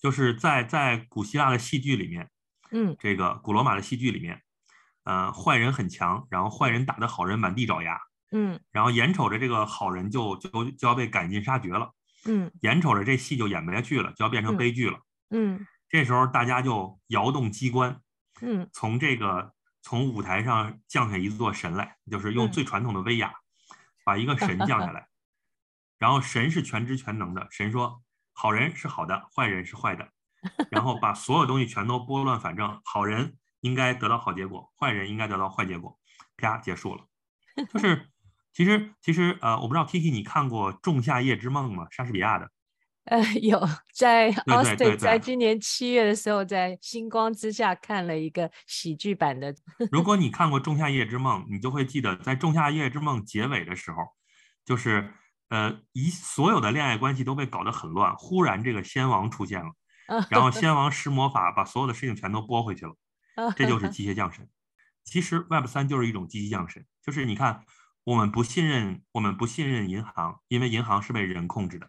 [0.01, 2.29] 就是在在古希腊的戏剧里面，
[2.71, 4.41] 嗯，这个古罗马的戏剧里面。
[5.05, 7.97] 呃，坏人很强，然后坏人打的好人满地找牙，
[8.31, 14.99] 嗯，然后眼瞅着这个好人就就就要被赶尽杀绝了，嗯，眼瞅着这戏就演不下去了，就要变成悲剧了，
[15.31, 17.99] 嗯，这时候大家就摇动机关，
[18.41, 19.51] 嗯，从这个
[19.81, 23.33] 从舞台上降下一座神来，就是用最传统的威亚，
[24.03, 25.07] 把一个神降下来，
[25.97, 28.01] 然后神是全知全能的，神说
[28.33, 30.09] 好人是好的，坏人是坏的，
[30.71, 33.35] 然后把所有东西全都拨乱反正，好人。
[33.61, 35.99] 应该得到好结果，坏人应该得到坏结果，
[36.37, 37.05] 啪，结束了。
[37.73, 38.09] 就是，
[38.53, 41.85] 其实其实呃，我不知道 Kiki 你看过《仲夏夜之梦》吗？
[41.91, 42.49] 莎士比亚的。
[43.09, 43.59] 呃，有
[43.93, 49.53] 在 Austin 在今年七月的时候，在星光之下看了一个喜剧版的。
[49.91, 53.97] 如果你看过《仲夏夜之梦》，你就会记得，在《仲夏夜之梦》结尾的时候，
[54.63, 55.11] 就是
[55.49, 59.71] 呃，一所有的恋爱关系都被搞得很乱，忽然这个仙王出现了，
[60.29, 62.95] 然后仙王施魔法，把所有的事情全都拨回去了。
[63.55, 64.47] 这就是机械降神。
[65.03, 67.63] 其实 Web 三就是一种机器降神，就是你看，
[68.03, 71.87] 我们不信任，我们不信任银行，因为银行是被人控制的；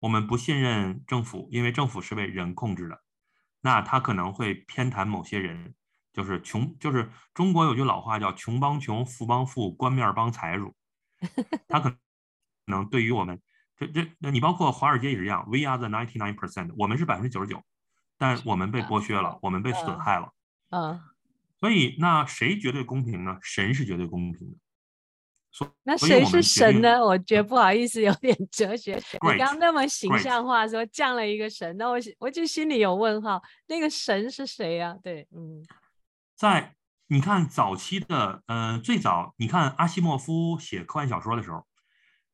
[0.00, 3.02] 我们不信任政府，因为政府是被人控制的。
[3.60, 5.74] 那他可能会偏袒某些人，
[6.12, 10.74] 就是穷，就是中国有句老话叫“穷帮穷，富帮富，官面帮财主
[11.68, 11.96] ”。他可
[12.66, 13.40] 能对于我们，
[13.76, 17.62] 这这，那你包括华尔街也是一样，We are the ninety nine percent，我们是百分之九十九，
[18.16, 20.32] 但我们被剥削了，我们被损害了。
[20.70, 21.00] 嗯，
[21.58, 23.38] 所以那谁绝对公平呢？
[23.42, 24.56] 神是绝对公平的。
[25.50, 27.04] 所那谁是神呢？
[27.04, 28.94] 我觉得不好意思，有点哲学。
[28.96, 33.42] 你刚刚那么形象化说降了一个神，那我我就心里有问号。
[33.66, 34.96] 那个神是谁呀？
[35.02, 35.64] 对，嗯，
[36.36, 36.74] 在
[37.08, 41.66] 你看早期的，呃，最早你看阿西莫夫写科幻小说的时候，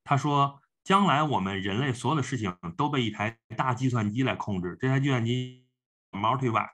[0.02, 5.66] 他说将来我们人类所有的事情都被一台大计算机来控制，这台计算机
[6.10, 6.70] multi-vac，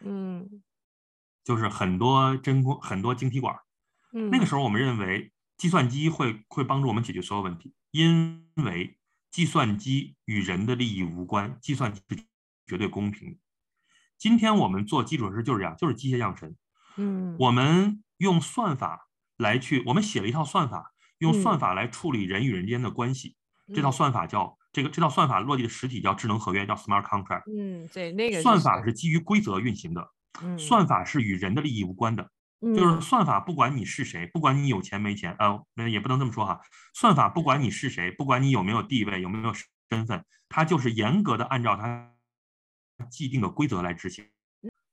[0.00, 0.62] 嗯。
[1.44, 3.54] 就是很多真空，很多晶体管，
[4.12, 8.98] 嗯，那个时候我们认为计算机会会帮助我们解决所有问题，因为
[9.30, 12.16] 计算机与人的利益无关，计算机是
[12.66, 13.38] 绝对公平。
[14.18, 16.56] 今天我们做基础设施就是这样，就是机械降神，
[16.96, 23.36] 嗯，我们用算法来去，我们写了一套算法，用算法来处理人与人间的关系，
[23.68, 30.10] 嗯，这套算法叫这个这套算法落地的实体叫智能合约，叫 smart contract，嗯，对，那个算法是基于规则运行的。
[30.58, 32.30] 算法是与人的利益无关的，
[32.60, 36.60] 就是算法不管你是谁，不管你有钱没钱，呃，那也不能这么说哈。
[36.94, 39.52] 算法不管你是谁，不管你有没有地位，有没有
[39.90, 42.12] 身份，它就是严格的按照它
[43.10, 44.26] 既定的规则来执行。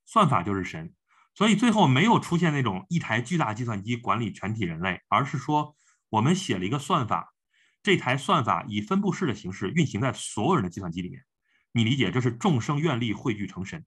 [0.05, 0.93] 算法就是神，
[1.33, 5.75] 所以最后没有出现那种一台巨大计算机管理全体人类，而是说
[6.09, 7.33] 我们写了一个算法，
[7.81, 11.23] 这台算法以分布式的形式运行在所有人的计算机里面。
[11.71, 13.85] 你理解，这是众生愿力汇聚成神。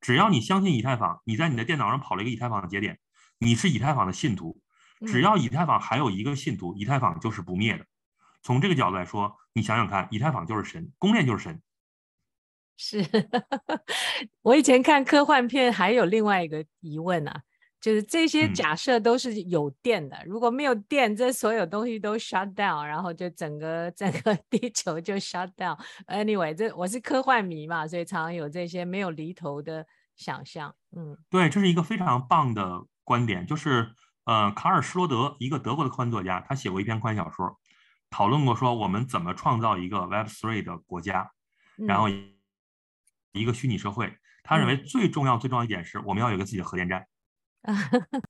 [0.00, 3.00] 只要你相信以太坊，你在你的电脑上跑了一个以太坊的节点，
[3.38, 4.60] 你是以太坊的信徒。
[5.06, 7.84] 只要以太坊还有一个信徒，以太坊就是不灭的。
[8.42, 11.60] 从这个角度来说，你想想看，以太坊就是神，公链就是神。
[12.78, 13.04] 是
[14.42, 17.42] 我以前看科幻片，还有另外一个疑问啊。
[17.78, 25.78] 就是这些假设都是有电的，嗯，如果没有电，这所有东西都 shut down，然后就整个 整个地球就 shut down。
[26.08, 30.74] Anyway，这我是科幻迷嘛，所以常常有这些没有厘头的想象。
[30.96, 33.94] 嗯，对，这是一个非常棒的观点，就是
[34.24, 37.60] 呃，卡尔施罗德，一个德国的科幻作家，他写过一篇科幻小说，
[38.10, 41.30] 讨论过说我们怎么创造一个 Web Three 的国家，
[41.76, 42.08] 然后
[43.32, 44.18] 一个虚拟社会。
[44.42, 47.06] 他认为最重要最重要一点是我们要有一个自己的核电站。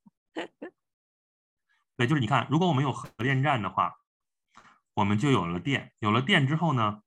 [1.97, 3.95] 对，就是你看，如果我们有核电站的话，
[4.93, 5.95] 我们就有了电。
[6.01, 7.01] 有了电之后呢，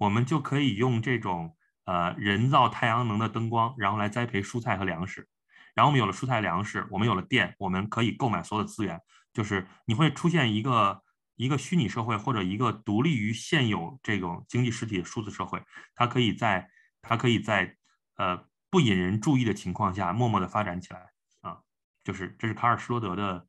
[0.00, 1.56] 我们就可以用这种
[1.86, 5.26] 呃人造太阳能的灯光，然后来栽培蔬菜和粮食。
[5.74, 9.00] 然后我们有了蔬菜粮食，我们有了电，我们可以购买所有的资源。
[9.32, 11.02] 就是你会出现一个
[11.36, 15.60] 一个虚拟社会，或者一个独立于现有这种经济实体的数字社会，
[15.94, 16.68] 它可以在
[17.02, 17.76] 它可以在
[18.16, 21.10] 呃不引人注意的情况下，默默的发展起来
[21.40, 21.58] 啊。
[22.04, 23.46] 就是这是卡尔施罗德的，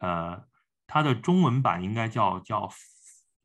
[0.00, 0.44] 呃
[0.88, 2.68] 它的中文版应该叫叫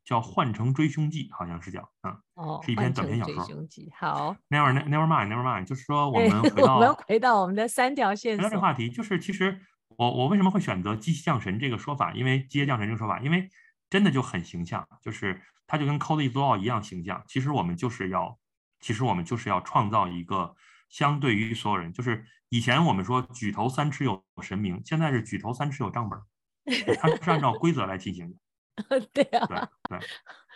[0.04, 3.34] 叫《幻城追凶记》，好像是叫嗯，哦，是一篇短篇小说。
[3.36, 8.36] 追凶记好，Never Never Mind Never Mind，就是说 我们回到我们回到我们的三条线。
[8.36, 9.58] 回到这个话题，就是其实
[9.96, 12.12] 我我为什么会选择机械降神这个说法？
[12.12, 13.48] 因为机械降神这个说法，因为
[13.88, 17.22] 真的就很形象，就是它就跟 Code is Law 一样形象。
[17.26, 18.38] 其实我们就是要，
[18.80, 20.54] 其实我们就是要创造一个
[20.90, 26.20] 相对于所有人，就是以前我们说举头三尺有神明，现在是举头三尺有账本。
[26.98, 28.36] 它是按照规则来进行的。
[29.12, 29.98] 对啊，对对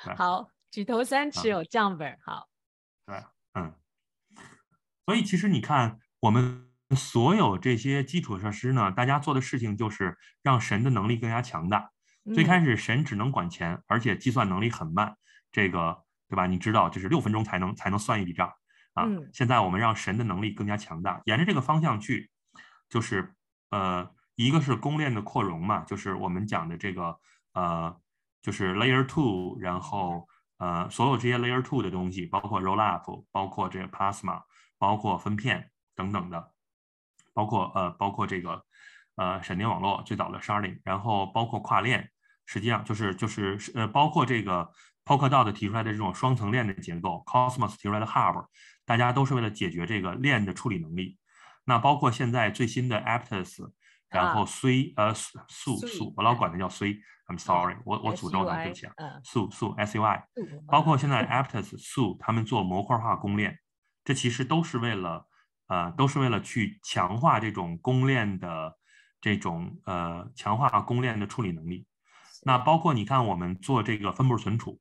[0.05, 0.15] 对。
[0.17, 2.11] 好，举头三尺有账本。
[2.11, 2.49] 嗯、好，
[3.07, 3.75] 对，嗯。
[5.07, 11.91] 所以其实你看，我们所有这些基础设施呢，大家做的事情就是让神的能力更加强大。
[12.35, 15.17] 最开始神只能管钱，而且计算能力很慢，
[15.51, 16.47] 这个对吧？
[16.47, 18.53] 你知道，就是六分钟才能才能算一笔账
[18.95, 19.07] 啊。
[19.33, 22.31] 现在我们让神的能力更加强大，沿着这个方向去，
[22.89, 23.35] 就是
[23.71, 24.13] 呃。
[24.41, 27.19] 一个是公链的扩容嘛，就是我们讲的这个
[27.55, 28.01] 呃，
[28.43, 30.27] 就是 Layer Two，然后
[30.59, 34.43] 呃，所有这些 Layer Two 的东西，包括 Rollup，包括这个 Plasma，
[34.79, 36.53] 包括分片等等的，
[37.33, 38.65] 包括呃，包括这个
[39.17, 42.11] 呃闪电网络最早的 Sharding，然后包括跨链，
[42.47, 44.71] 实际上就是就是呃，包括这个
[45.05, 48.47] Polkadot 提出来的这种双层链的结构，Cosmos 提出来的 Hub，
[48.85, 51.19] 大家都是为了解决这个链的处理能力。
[51.65, 53.71] 那包括现在最新的 Aptos。
[54.11, 60.25] 然后 Sui 呃素素，我老管它叫 Sui，I'm sorry，我我诅咒它，对不起啊，素素 S U I，
[60.67, 63.59] 包括现在 Aptus 素，他们做模块化公链，
[64.05, 65.27] 这其实都是为了
[65.67, 68.79] 呃都是为了去强化这种公链的
[69.21, 71.87] 这种呃强化公链的处理能力。
[72.45, 74.81] 那包括你看我们做这个分布式存储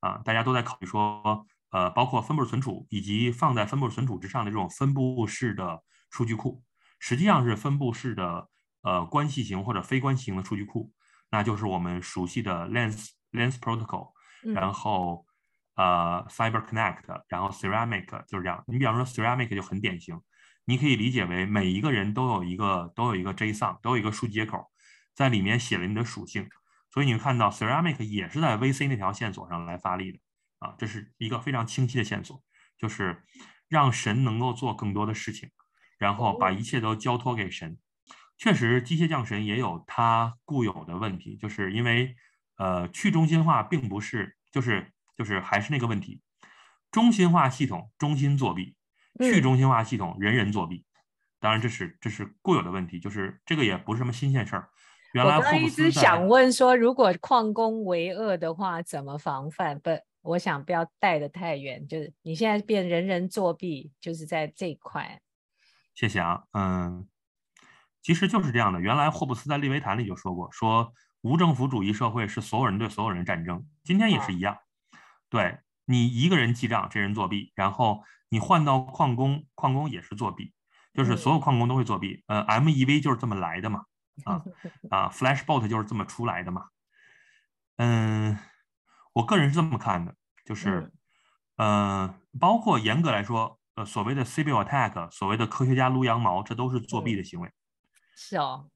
[0.00, 6.62] 啊，大家都在考虑说呃包括分布式存储以及放在分布式存储之上的这种分布式的数据库。
[7.04, 8.48] 实际上是分布式的
[8.82, 10.92] 呃关系型或者非关系型的数据库，
[11.32, 14.12] 那就是我们熟悉的 Lens Lens Protocol，
[14.54, 15.26] 然后
[15.74, 18.62] 呃 Cyber Connect，然后 Ceramic 就是这样。
[18.68, 20.20] 你比方说 Ceramic 就很典型，
[20.64, 24.70] 你可以理解为每一个人都有一个都有一个 JSON，都有一个数据接口，
[25.12, 26.48] 在里面写了你的属性，
[26.88, 30.20] 所以你会看到 Ceramic 也是在 VC 那条线索上来发力的
[30.60, 32.40] 啊，这是一个非常清晰的线索，
[32.78, 33.24] 就是
[33.68, 35.50] 让神能够做更多的事情。
[36.02, 37.78] 然后把一切都交托给神，
[38.36, 42.16] 确实，机械降神也有它固有的问题，就是因为，
[42.58, 46.20] 呃，去中心化并不是，就是就是还是那个问题，
[46.90, 48.74] 中心化系统中心作弊，
[49.20, 50.84] 去中心化系统人人作弊，
[51.38, 54.68] 当然这是这是固有的问题，就是这个也不是什么新鲜事儿。
[55.14, 59.78] 原来我刚一直想问说，如果矿工为恶的话，怎么防范？
[59.78, 59.90] 不，
[60.22, 65.20] 我想不要带得太远，就是你现在变人人作弊，就是在这一块。
[65.94, 67.06] 谢谢啊，嗯，
[68.00, 68.80] 其实就是这样的。
[68.80, 73.66] 原来霍布斯在利维坦里就说过，说无政府主义社会是所有人对所有人战争。
[73.84, 74.56] 今天也是一样，
[75.28, 80.54] 对你一个人记账，这人作弊，然后你换到矿工，矿工也是作弊，
[80.94, 82.24] 就是所有矿工都会作弊。
[82.26, 83.84] 呃，MEV 就是这么来的嘛，
[84.24, 84.42] 啊
[84.90, 86.68] 啊，Flashbot 就是这么出来的嘛。
[87.76, 88.38] 嗯，
[89.12, 90.14] 我个人是这么看的，
[90.44, 90.90] 就是，
[91.56, 93.58] 呃，包括严格来说。
[93.74, 97.50] 呃，所谓的 Sybil attack，所谓的科学家撸羊毛，这都是作弊的行为。
[98.14, 98.68] 是哦，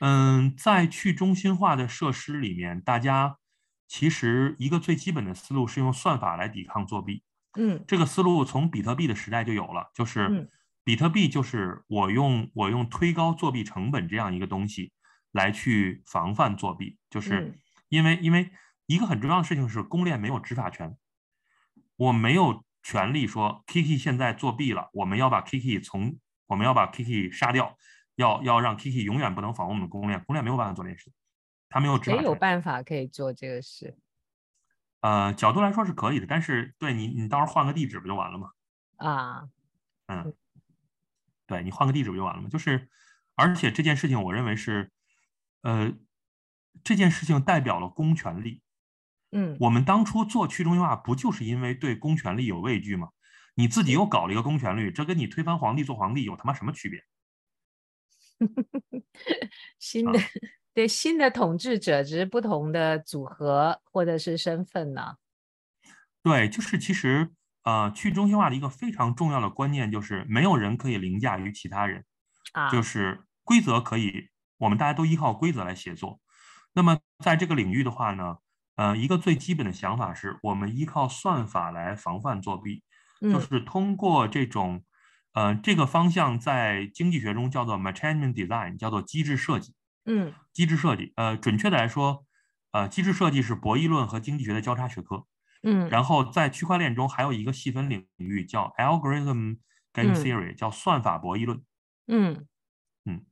[0.00, 3.38] 嗯，在去中心化的设施里面，大家
[3.86, 7.22] 其实一个最基本的思路是用算法来抵抗作弊。
[7.56, 10.50] 嗯，这个思路从比特币的时代就有了，就是
[10.82, 14.92] 比特币就是我用我用推高作弊成本这样一个东西
[15.30, 17.56] 来去防范作弊，就是
[17.88, 18.50] 因为因为
[18.86, 20.96] 一个很重要的事情是公链没有执法权，
[21.94, 22.64] 我没有。
[22.82, 27.76] 权力说，Kiki 现在作弊了，我们要把 Kiki 从，我们要把 Kiki 杀掉，
[28.16, 31.12] 要要让 Kiki 永远不能访问我们的公链，公链没有办法做这件事，
[31.68, 32.22] 他没有执法权。
[32.22, 33.96] 谁有办法可以做这个事？
[35.00, 38.50] 呃，角度来说是可以的，但是对你，你到时候换个地址不就完了吗？
[38.96, 39.48] 啊，
[40.06, 40.34] 嗯，
[41.46, 42.48] 对你换个地址不就完了吗？
[42.48, 42.88] 就是，
[43.34, 44.90] 而且这件事情，我认为是，
[45.62, 45.92] 呃，
[46.84, 48.62] 这件事情代表了公权力。
[49.32, 53.08] 嗯，我们当初做去中心化，不就是因为对公权力有畏惧吗？
[53.54, 57.04] 你自己又搞了一个公权力，这跟你推翻皇帝做皇帝有他妈什么区别？
[59.78, 60.24] 新的、啊、
[60.72, 65.16] 对新的统治者只是不同的组合或者是身份呢？
[66.22, 67.30] 对，就是其实
[67.64, 72.04] 呃，去中心化的一个非常重要的观念就是没有人可以凌驾于其他人
[72.52, 76.20] 啊，就是规则可以，我们大家都依靠规则来协作。
[76.72, 78.38] 那么在这个领域的话呢？
[78.80, 82.82] 呃，一个最基本的想法是我们依靠算法来防范作弊，
[83.20, 84.82] 就是通过这种，
[85.34, 89.74] 呃，这个方向在经济学中叫做 Matrix Design，叫做机制设计。
[90.06, 92.24] 嗯，机制设计，呃，准确的来说，
[92.72, 95.26] 呃，机制设计是博弈论和经济学的交叉学科。
[95.62, 99.58] 嗯，然后在区块链中还有一个细分领域叫 algorithm
[99.92, 101.62] game theory，叫算法博弈论。
[102.06, 102.46] 嗯
[103.04, 103.26] 嗯，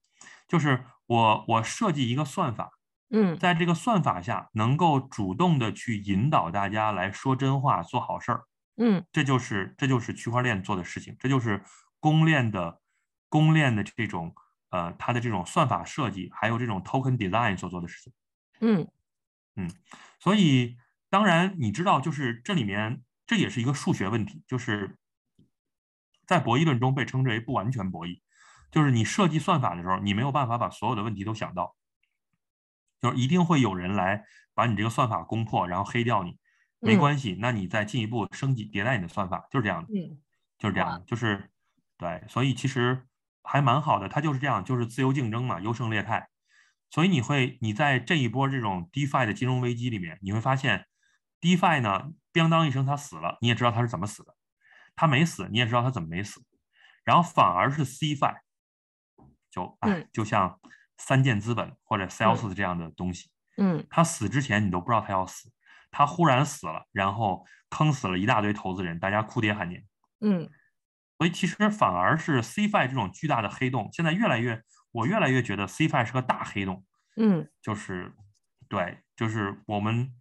[0.46, 2.77] 就是我我设计一个算法，
[3.10, 8.44] 嗯，在这个算法下能够主动的去引导大家来说真话、做好事儿。
[8.76, 11.62] 嗯，这就是这就是区块链做的事情，这就是
[12.00, 12.80] 公链的
[13.28, 14.34] 公链的这种
[14.70, 18.12] 呃它的这种算法设计，还有这种 token design 所做的事情。
[18.60, 18.88] 嗯
[19.56, 19.70] 嗯，
[20.18, 20.76] 所以。
[21.10, 24.98] 当然，你知道，就是这里面这也是一个数学问题，就是
[26.26, 28.20] 在博弈论中被称之为不完全博弈，
[28.70, 31.74] 就是你设计算法的时候，你没有办法把所有的问题都想到，
[33.00, 34.24] 就是一定会有人来
[34.54, 36.38] 把你这个算法攻破，然后黑掉你，
[36.80, 40.18] 没关系，那你再进一步升级迭代你的算法，就是这样的，嗯，
[40.58, 41.50] 就是这样的，就是
[41.96, 43.06] 对，所以其实
[43.42, 46.28] 还蛮好的，它就是这样，就是自由竞争嘛，优胜劣汰，
[46.90, 50.86] 所以你会你在这一波这种 DeFi 的金融危机里面，你会发现。
[51.40, 54.32] DeFi 呢，咣当一声，它死了，你也知道它是怎么死的；
[54.96, 56.44] 它没死，你也知道它怎么没死。
[57.04, 58.34] 然后反而是 CeFi，
[59.48, 60.58] 就哎，就像
[60.98, 65.50] 三箭资本或者 Celsius 这样的东西，嗯，他死之前你都不知道他要死，
[65.90, 69.82] 他忽然死了，然后坑死了一大堆投资人，大家哭爹喊娘，
[70.20, 70.50] 嗯，
[71.16, 76.84] 所以其实反而是 CeFi 这种巨大的黑洞，现在越来越，我越来越觉得 CeFi 是个大黑洞，
[77.16, 78.12] 嗯，就是
[78.68, 80.14] 对，就是我们。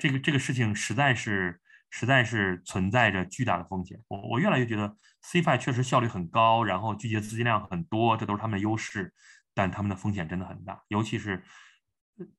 [0.00, 1.60] 这个这个事情实在是
[1.90, 3.98] 实在是存在着巨大的风险。
[4.06, 9.12] 我我越来越觉得 CeFi 确实效率很高，然后聚集资金量很多，这都是他们的优势，
[9.58, 10.80] 但他们的风险真的很大。
[10.86, 11.42] 尤其是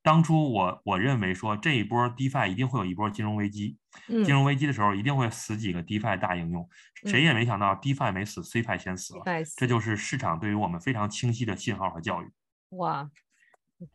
[0.02, 6.70] 当初我我认为说这一波 DeFi 一定会有一波金融危机，金融危机的时候一定会死几个 DeFi 大应用，
[7.06, 9.24] 谁也没想到 DeFi 没死，CeFi 先死了。
[9.58, 12.32] 这就是市场对于我们非常清晰的信号和教育。
[12.70, 13.10] 哇，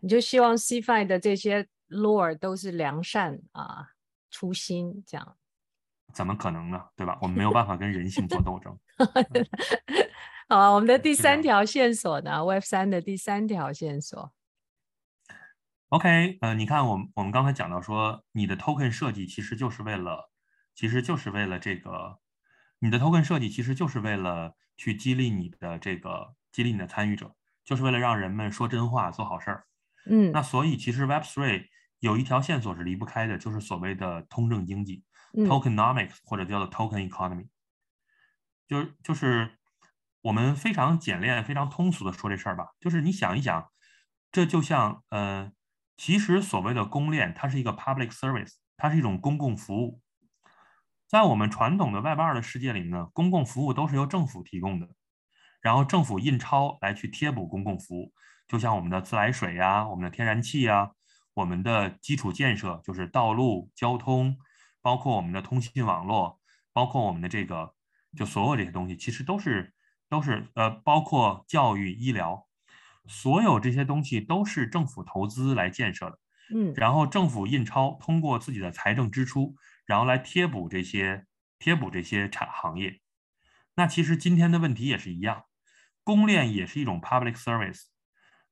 [0.00, 1.66] 你就希望 CeFi 的这些。
[1.90, 3.90] Lord 都是良善啊，
[4.30, 5.36] 初心这样，
[6.14, 6.82] 怎么可能呢？
[6.96, 7.18] 对吧？
[7.20, 8.76] 我们没有 办法跟人性做斗争。
[10.48, 14.32] 好啊，我们的第三条线索呢？Web 三的第三条线索。
[15.88, 20.30] OK，呃，你看，我们我们刚才讲到说，你的 Token 设计其实就是为了，
[20.74, 22.18] 其实就是为了这个，
[22.78, 27.34] 你的 Token 设计其实就是为了去激励你的这个，激励你的参与者，
[27.64, 29.66] 就是为了让人们说真话，做好事儿。
[30.06, 31.66] 嗯，那所以其实 Web Three。
[32.00, 37.46] 有一条线索是离不开的，就是所谓的通证经济、嗯、（tokenomics） 或者叫做 token economy。
[38.68, 39.50] 就就是
[40.24, 43.70] 我们非常简练、非常通俗的说这事儿吧，就是你想一想，
[44.32, 45.52] 这就像呃，
[45.98, 50.00] 其实所谓的公链，它是一个 public service，它是一种公共服务。
[51.06, 54.88] 在我们传统的 Web 二的世界里呢，公共服务都是由政府提供的，
[55.60, 58.14] 然后政府印钞来去贴补公共服务，
[58.48, 60.92] 就像我们的自来水呀、我们的天然气呀、
[61.34, 64.38] 我们的基础建设就是道路、交通，
[64.80, 66.40] 包括我们的通信网络，
[66.72, 67.74] 包括我们的这个，
[68.16, 69.73] 就所有这些东西，其实都是
[70.14, 72.46] 都是呃，包括教育、医疗，
[73.08, 76.20] 所有这些东西都是政府投资来建设的。
[76.54, 81.26] 嗯，然后政府印钞，通过自己的财政支出，然后来贴补这些
[81.58, 83.00] 贴补这些产行业。
[83.74, 85.46] 那其实今天的问题也是一样，
[86.04, 87.86] 公链也是一种 public service。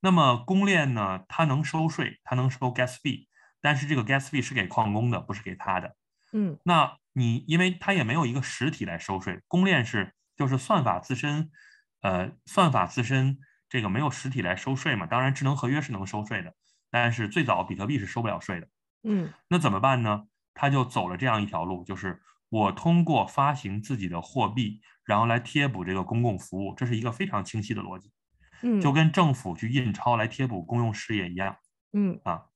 [0.00, 1.24] 那么公链呢？
[1.28, 3.28] 它能收税，它能收 gas fee，
[3.60, 5.94] 但是这个 gas fee 是给矿工的，不是给他的。
[6.32, 11.52] 嗯，那你因为它也没有一个实体来收税，公链是就是算法自身，
[12.00, 13.38] 呃，算法自身
[13.68, 15.06] 这个没有实体来收税嘛。
[15.06, 16.52] 当然，智能合约是能收税的，
[16.90, 18.68] 但是最早比特币是收不了税的。
[19.04, 20.26] 嗯，那怎么办呢？
[20.52, 28.10] 他就走了这样一条路，就是我通过发行自己的货币，然后来贴补这个公共服务，这是一个非常清晰的逻辑。
[28.62, 31.56] 嗯，就跟政府去印钞来贴补公用事业一样，
[31.92, 32.46] 嗯啊，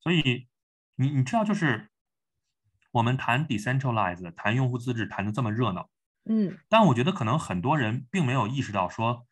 [0.00, 0.48] 所以
[0.96, 1.90] 你你知道，就是
[2.90, 5.88] 我们谈 decentralized，谈用户自治，谈的这么热闹，
[6.26, 9.26] 嗯，但我觉得可能很多人并没有意识到，说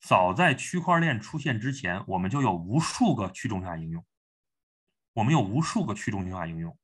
[0.00, 4.04] 早在区块链出现之前，我们就有无数个去中心化应用，
[5.14, 6.78] 我们有无数个去中心化应用，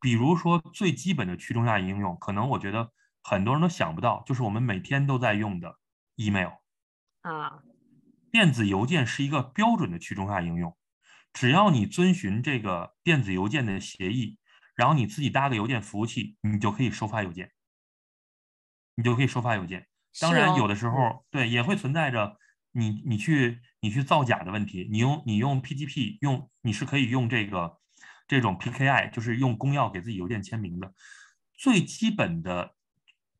[0.00, 5.78] 比如说最基本的去中心化应用，可能我觉得很多人都想不到，就是我们每天都在用的
[6.16, 6.50] email
[7.20, 7.62] 啊。
[8.32, 10.74] 电子邮件是一个标准的去中心化应用，
[11.34, 14.38] 只要你遵循这个电子邮件的协议，
[14.74, 17.52] 然后你自己搭个邮件服务器，你就可以收发邮件，
[19.02, 19.84] 你就可以收发邮件。
[20.20, 22.38] 当然，有的时候对也会存在着
[22.70, 24.88] 你你去你去造假的问题。
[24.92, 27.78] 你用你用 PGP 用你是可以用这个
[28.28, 30.94] 这种 PKI，就是用公钥给自己邮件签名的。
[31.58, 32.76] 最基本的，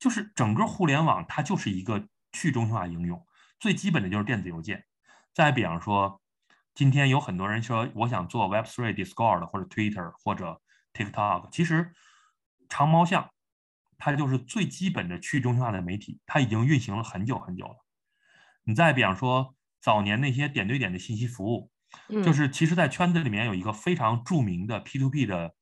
[0.01, 3.25] 就是整个互联网它就是一个去中心化应用。
[3.61, 4.85] 最基本的就是电子邮件，
[5.33, 6.21] 再比方说，
[6.75, 10.61] 今天有很多人说我想做 Web3 Discord 或者 Twitter 或者
[10.93, 11.93] TikTok，其实
[12.69, 13.31] 长毛象
[14.05, 17.77] 它就是最基本的去中心化的媒体，它已经运行了很久很久了。
[18.65, 21.71] 你再比方说早年那些点对点的信息服务，
[22.25, 25.55] 就是其实，在圈子里面有一个非常著名的 P2P 的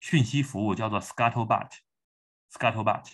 [0.00, 3.12] 讯息服务叫做 Scuttlebutt，Scuttlebutt，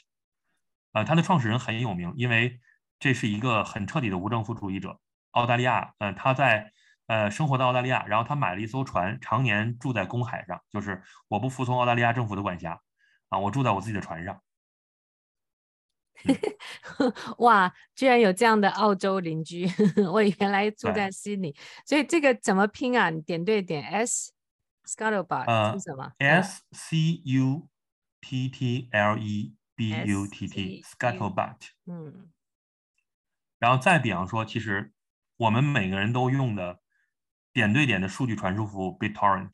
[0.93, 2.59] 呃，它的创始人很有名，因为
[2.99, 4.99] 这是一个很彻底的无政府主义者，
[5.31, 6.73] 澳大利亚，嗯、呃，他在。
[7.09, 12.81] 呃，生活在澳大利亚，然后他买了一艘船，常年住在公海上，就是我不服从澳大利亚政府的管辖，
[13.29, 14.41] 啊，我住在我自己的船上。
[16.25, 19.67] 嗯、 哇，居然有这样的澳洲邻居！
[20.13, 21.55] 我原来住在悉尼，
[21.85, 23.11] 所以这个怎么拼啊？
[23.11, 24.33] 你点对点 S
[24.87, 27.69] Scuttlebutt 是什么？S C U
[28.21, 31.57] T T L E B U T T Scuttlebutt。
[31.87, 32.31] 嗯。
[33.59, 34.93] 然后再比方说，其实
[35.37, 36.81] 我们每个人都用的。
[37.55, 39.53] 点对点的数据传输服务 BitTorrent，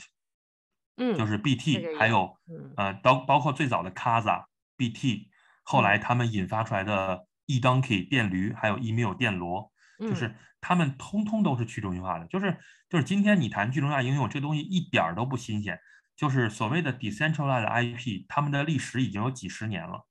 [0.99, 4.45] 嗯，就是 BT，还有，嗯、呃，包包括最早的 Kazaa、
[4.77, 5.29] BT，
[5.71, 12.27] 后来他们引发出来的 eDonkey 电驴，还有 Email 电骡，就是他们通通都是去中心化的。
[12.27, 12.57] 就是
[12.89, 15.79] 就是今天你谈去中心化应用，这东西一点儿都不新鲜。
[16.17, 20.07] 就是所谓的 decentralized IP，他们的历史已经有几十年了。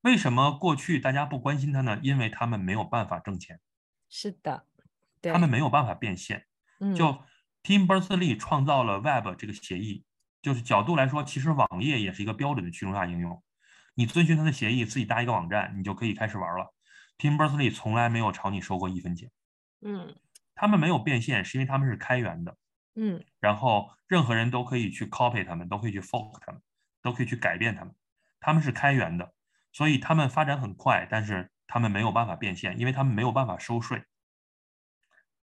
[0.00, 2.00] 为什么过去大家不关心它呢？
[2.02, 3.60] 因为他们没有办法挣钱。
[4.08, 4.66] 是的，
[5.22, 6.46] 他们没有办法变现。
[6.96, 7.22] 就
[7.62, 10.04] Tim Berners-Lee 创造了 Web 这个协议，
[10.42, 13.40] 就是角度来说，其实网页也是一个标准的去中心化应用。
[13.94, 16.72] 你遵循他的协议，自己搭一个网站，你就可以开始玩了。
[17.18, 19.30] Tim Berners-Lee 从来没有朝你收过一分钱。
[19.80, 20.14] 嗯，
[20.54, 22.56] 他们没有变现，是因为他们是开源的。
[22.94, 26.60] 嗯，然后任何人都可以去 copy 他们，都可以去 fork 他们，
[27.02, 27.94] 都可以去改变他们。
[28.40, 29.32] 他们是开源的，
[29.72, 34.04] 所以他们发展很快，但是他们没有办法变现，因为他们没有办法收税，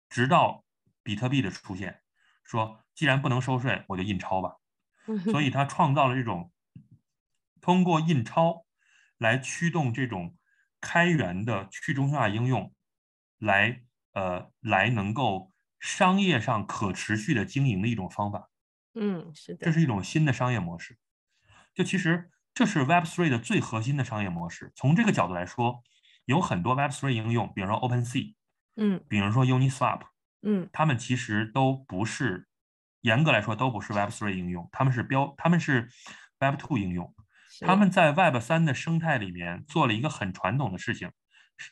[0.10, 0.64] 直到。
[1.04, 2.02] 比特币的出现，
[2.44, 4.58] 说既然不能收税，我就印钞吧。
[5.32, 6.52] 所以 他创造了这种
[7.68, 8.66] 通过印钞
[9.18, 10.38] 来驱动这种
[10.80, 12.74] 开源的去中心化应用，
[13.40, 18.50] 来呃来能够商业上可持续的经营的一种方法。
[18.96, 20.98] 嗯，是的，这是一种新的商业模式。
[21.76, 24.72] 就其实这是 Web3 的最核心的商业模式。
[24.74, 25.84] 从这个角度来说，
[26.24, 28.34] 有很多 Web3 应用，比如说 OpenSea，
[28.78, 30.04] 嗯，比如说 Uniswap。
[30.42, 32.48] 嗯，他们其实都不是，
[33.02, 35.90] 严格来说都不是 Web 3应用，他们是标，他们是
[36.40, 37.14] Web 2应用。
[37.66, 41.12] 他们在 Web 三的生态里面做了一个很传统的事情。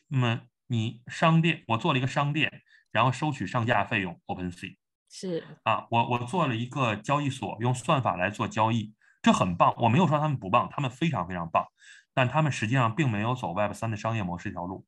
[0.08, 2.62] 那么你商店，我做了一个商店，
[2.92, 4.78] 然后收取上架费用，OpenSea。
[5.10, 9.74] 是啊，我我做了一个交易所，用算法来做交易，这很棒。
[9.78, 11.66] 我没有说他们不棒，他们非常非常棒，
[12.14, 14.86] 但他们实际上并没有走 Web 三的商业模式这条路。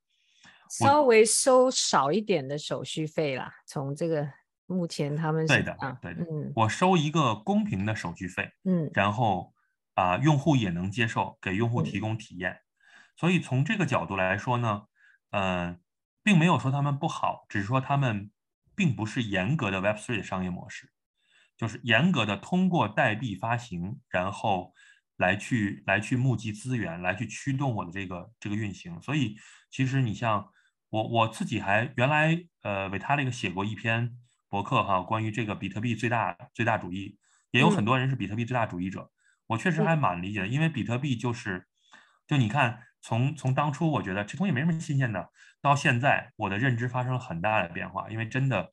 [0.70, 4.28] 稍微收少一点的手续费啦，从这个
[4.66, 9.54] 目前他们是对的，对的，嗯，我收一个公平的手续费，嗯，然后
[9.98, 12.62] 啊、呃，用户也能接受，给用户提供体验，嗯、
[13.18, 14.84] 所以从这个角度来说呢，
[15.32, 15.80] 嗯、呃，
[16.22, 18.30] 并没有说他们不好，只是说他们
[18.76, 20.92] 并不是严格的 Web3 的商业模式，
[21.58, 24.74] 就是严格的通过代币发行，然后
[25.18, 29.36] 来去来去募集资源，来去驱动我的这个这个运行，所以
[29.72, 30.48] 其实你像。
[30.90, 34.18] 我我自己还原来呃，Vitalik 写过一篇
[34.48, 37.20] 博客哈，关于这个比特币最大最大主义，
[37.52, 39.02] 也有很多人是比特币最大主义者。
[39.02, 39.12] 嗯、
[39.48, 41.68] 我确实还蛮理解的，因为比特币就是，
[42.28, 48.72] 就你看从从当初我觉得这东西没什么新鲜的，到现在我的认知发生了很大的变化，因为真的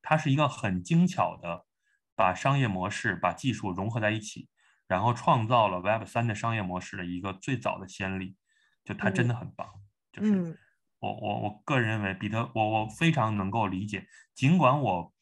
[0.00, 1.66] 它是一个很精巧的
[2.14, 4.48] 把商业模式把技术融合在一起，
[4.86, 8.36] 然后创造了 Web 三的商业模式的一个最早的先例，
[8.84, 9.80] 就它真的很棒，嗯、
[10.12, 10.32] 就是。
[10.32, 10.58] 嗯
[11.02, 14.06] 我我我个人认为，比特我我非常能够理解，
[14.36, 15.12] 尽管我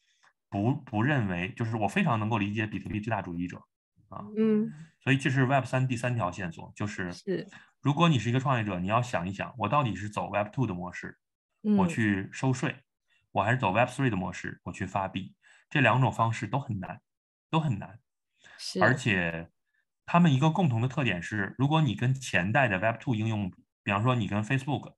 [0.47, 3.59] 不不认为，就是我非常能够理解比特币最大主义者
[4.11, 4.71] 啊，嗯，
[5.03, 7.47] 所以这是 Web 三第三条线索，就是是，
[7.81, 11.17] 如果你是一个创业者，你要想一想，我到底是走 Web two 的模式，
[11.77, 12.75] 我去收税，
[13.31, 15.33] 我还是走 Web three 的模式，我去发币，
[15.69, 17.01] 这两种方式都很难，
[17.49, 17.99] 都很难，
[18.57, 18.83] 是。
[18.83, 19.49] 而且
[20.05, 23.51] 他们一个共同的特点是，如果你跟前代的 Web two 应用，
[23.83, 24.93] 比方说你跟 Facebook。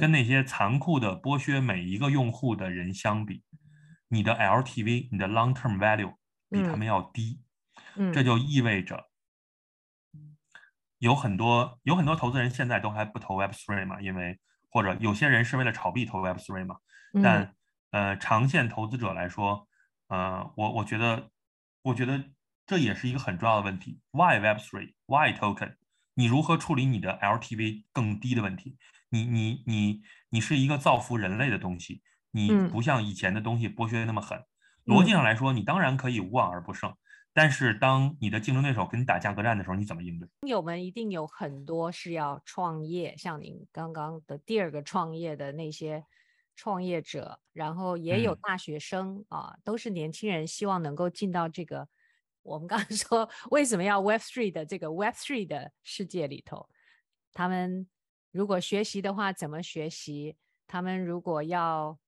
[0.00, 3.44] 跟那些残酷的剥削每一个用户的人相比，
[4.08, 6.16] 你的 LTV、你的 long term value
[6.50, 7.44] 比他们要低，嗯，
[8.12, 9.08] 这就意味着
[10.98, 14.38] 有很多有很多投资人现在都还不投 Web three 嘛，因为
[14.70, 16.76] 或者有些人是为了炒币投 Web three 嘛，
[17.22, 17.54] 但
[17.90, 19.68] 呃长线投资者来说，
[20.08, 21.30] 呃我我觉得
[21.82, 22.24] 我觉得
[22.66, 25.76] 这也是一个很重要的问题，Why Web three？Why token？
[26.14, 28.76] 你如何处理你的 LTV 更低的问题？
[29.10, 32.02] 你你你你是一个造福人类的东西，
[32.32, 34.44] 你不像以前的东西剥削那么狠，
[34.84, 36.94] 逻辑上来说，你当然可以无往而不胜。
[37.40, 40.28] 但是，当你的竞争对手跟你打价格战的时候，你怎么应对？
[40.40, 46.04] 听友们一定有很多是要创业，像您刚刚的第二个创业的那些
[46.56, 51.88] 创业者，然后也有大学生、嗯、啊，都是年轻人，希望能够进到这个
[52.42, 56.68] 我们刚刚 说为什么要 Web Three 的这个 Web Three 的世界里头。
[57.32, 57.86] 他们
[58.32, 60.34] 如果学习的话，怎么学习？
[60.66, 62.00] 他们如果要。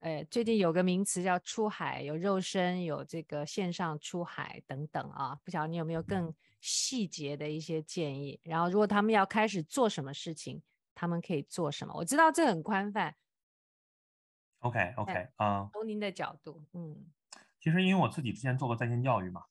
[0.00, 8.38] 呃，最近有个名词叫出海，有肉身，有这个线上出海等等啊，不晓得你有没有更细节的一些建议？
[8.44, 10.62] 然后，如果他们要开始做什么事情，
[10.94, 11.94] 他们可以做什么？
[11.96, 13.16] 我知道这很宽泛。
[14.60, 17.06] OK OK 啊，从您的角度，嗯，
[17.58, 19.44] 其实因为我自己之前做过在线教育嘛，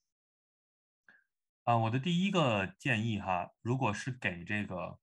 [1.63, 4.99] 啊、呃，我的第一个建议哈，如果是给这个，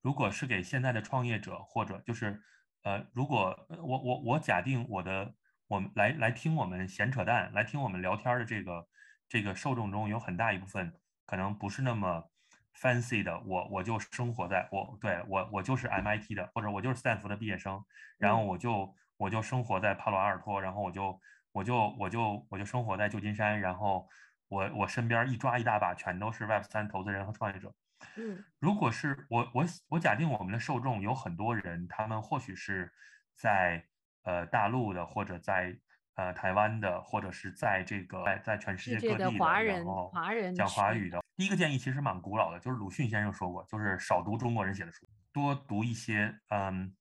[0.00, 2.40] 如果是给现在的创业者或者就是。
[2.82, 5.34] 呃，如果我我我假定我的
[5.68, 8.88] 我们来来听我们闲扯淡，来听我们聊天的这个
[9.28, 10.92] 这个受众中有很大一部分
[11.26, 12.30] 可能不是那么
[12.74, 17.84] fancy 的，我我就生活在我对我我就是 MIT 的，或者我就是斯坦福的毕业生，
[18.16, 21.20] 然后我就我就生活在帕罗阿尔托，然后我就
[21.52, 24.08] 我就我就我就生活在旧金山，然后
[24.48, 27.74] 我我身边一抓一大把全都是 Web 三投资人和创业者。
[28.16, 32.92] 嗯，如果是我我我假定我们的受众有很多人，他们或许是
[33.34, 33.84] 在
[34.22, 35.78] 呃大陆的，或者在
[36.14, 41.20] 呃台湾的，或者是在这个在在全世界各地的，的华人然后华人讲华语的。
[41.36, 46.34] 第一个建议其实蛮古老的，就是鲁迅先生说过，就是少读中国人写的书，多读一些。
[46.48, 46.94] 嗯，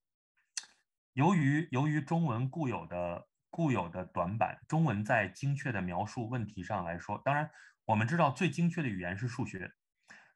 [1.14, 7.50] 由于由于中文固有的固有的短板，中文在精确的描述问题上来说，当然
[7.86, 9.72] 我们知道最精确的语言是数学。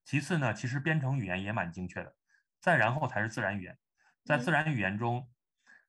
[0.04, 2.16] 其次呢，其实编程语言也蛮精确的，
[2.60, 3.78] 再然后才是自然语言。
[4.26, 5.32] 在自然语言中，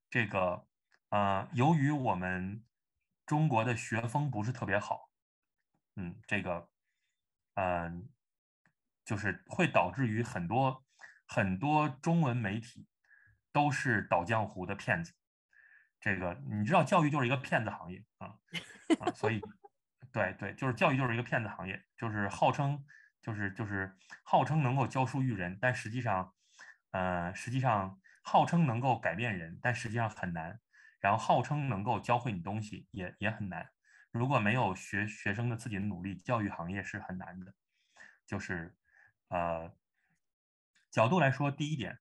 [0.08, 0.66] 这个
[1.08, 2.64] 呃，由于我们
[3.26, 5.10] 中国的学风不是特别好，
[5.96, 6.68] 嗯，这个
[7.54, 8.02] 嗯、呃，
[9.04, 10.84] 就是会导致于很多
[11.26, 12.86] 很多中文媒体
[13.52, 15.12] 都是倒江湖的骗子。
[16.00, 18.36] 这个你知道，教育就是一个骗子行业啊
[19.00, 19.40] 啊，所以
[20.12, 22.84] 对对，就是教育就是一个骗子行业，就是号称。
[23.24, 26.34] 就是就是号称能够教书育人，但实际上，
[26.90, 30.60] 呃，实际上号称能够改变人，但实际上很难。
[31.00, 33.70] 然后号称能够教会你东西，也也很难。
[34.10, 37.54] 如果没有学学生的自己的努力，教育行业是很难的。
[38.26, 38.76] 就是，
[39.28, 39.72] 呃，
[40.90, 42.00] 角度来说，第一点，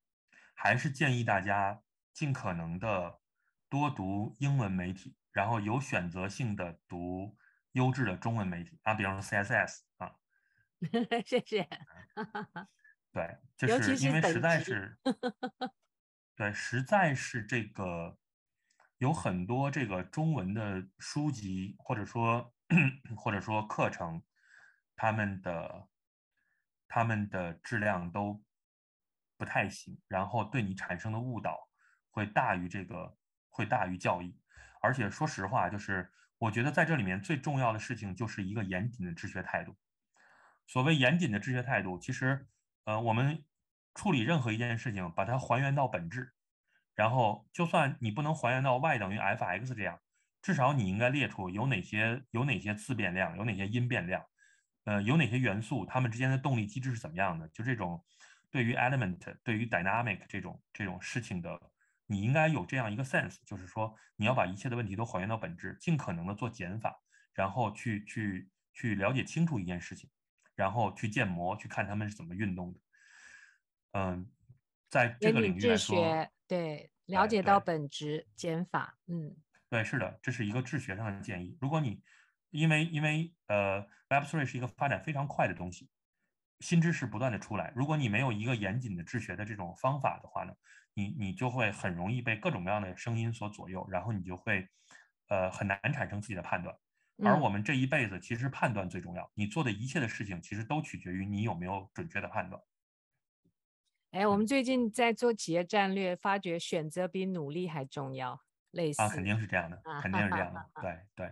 [0.53, 3.21] 还是建议大家尽可能的
[3.69, 7.37] 多读英文媒体，然后有选择性的读
[7.71, 9.83] 优质的中文媒体啊，比方说 CSS。
[11.25, 11.67] 谢谢。
[13.11, 14.97] 对，就是因为实在是，
[16.35, 18.17] 对，实在是这个
[18.97, 22.53] 有很多这个中文的书籍，或者说
[23.15, 24.23] 或者说课程，
[24.95, 25.89] 他们的
[26.87, 28.43] 他们的质量都
[29.37, 31.69] 不太行，然后对你产生的误导
[32.09, 33.15] 会大于这个
[33.49, 34.39] 会大于教义，
[34.81, 39.77] 而且说实话，就是我觉得在这里面最重要的事情就是一个严谨的治学态度。
[40.67, 42.47] 所谓严谨的治学态度，其实，
[42.85, 43.43] 呃，我们
[43.93, 46.33] 处理任何一件事情，把它还原到本质，
[46.95, 49.99] 然后就算你不能还原到 y 等于 f(x) 这样，
[50.41, 54.25] 至少你应该列出有哪些有哪些自变量，有哪些因变量，
[54.85, 57.47] 呃，有哪些元素，它们之间的动力机制是怎么样的？
[57.49, 58.03] 就这种
[58.49, 61.59] 对于 element、对于 dynamic 这种这种事情的，
[62.07, 66.99] 你应该有这样一个 sense，就是说你要把一切的问题都还原到本质，尽可能的做减法，
[67.33, 70.09] 然后去去去了解清楚一件事情。
[70.55, 72.79] 然后去建模，去看他们是怎么运动的。
[73.91, 74.31] 嗯，
[74.89, 79.35] 在这个领域来说，对，了解到本质减法，嗯，
[79.69, 81.57] 对，是的，这是一个治学上的建议。
[81.61, 82.03] 如果你
[82.49, 85.89] 因为因为呃，Web Three 是一个发展非常快的东西，
[86.59, 90.53] 新知识不断的出来，如果你没有一个严谨的治学的这种方法的话呢，
[90.93, 94.67] 你你就会很容易被各种各样的声音所左右，然后你就会
[95.29, 96.75] 呃很难产生自己的判断。
[97.23, 99.29] 而我们这一辈子，其实判断最重要。
[99.35, 102.61] 你做的一切的事情，其实都取决于你有没有准确的判断。
[104.11, 108.41] 哎，我们最近在做企业战略，发觉选择比努力还重要。
[108.71, 110.65] 类似啊，肯定是这样的，肯定是这样的。
[110.81, 111.31] 对对，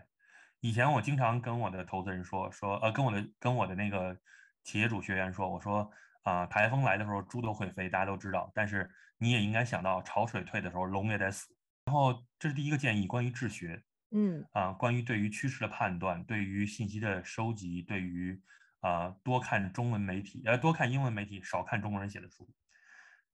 [0.60, 4.16] 以前我经常跟我的投资人说说，呃，跟我的跟我的那个
[4.64, 5.92] 企业主学员说，我说
[6.22, 8.52] 啊，台风来的时候猪都会飞，大家都知道。
[8.54, 8.88] 但是
[9.18, 11.56] 你也应该想到，潮水退的时候龙也得死。
[11.86, 13.84] 然后这是第一个建议，关于治学。
[14.12, 18.42] 嗯啊，关于对于趋势的判断，对于信息的收集，对于
[18.82, 22.54] 啊多看中文媒体，呃多看英文媒体，少看中国人写的书。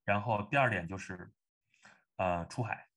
[0.06, 1.34] 然后第二点就是，
[2.18, 2.88] 呃出海，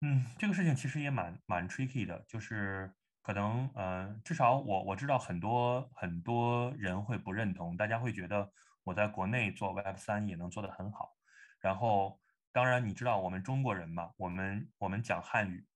[0.00, 2.92] 嗯，这个事情其实也蛮蛮 tricky 的，就是
[3.22, 8.50] 可能呃，至少我我知道很多很多人会不认同，大家会觉得
[8.82, 11.16] 我在国内做 Web 三也能做得很好。
[11.60, 12.20] 然后，
[12.52, 15.66] 当然你知道我们中国人嘛，我们我们讲汉语，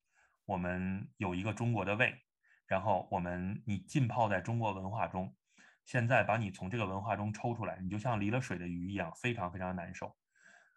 [0.48, 2.22] 我们有一个中国的胃，
[2.66, 5.36] 然后我们你浸泡在中国文化中，
[5.84, 10.16] 现在把你从这个文化中抽出来，你就像离了水的鱼一样，非常非常难受。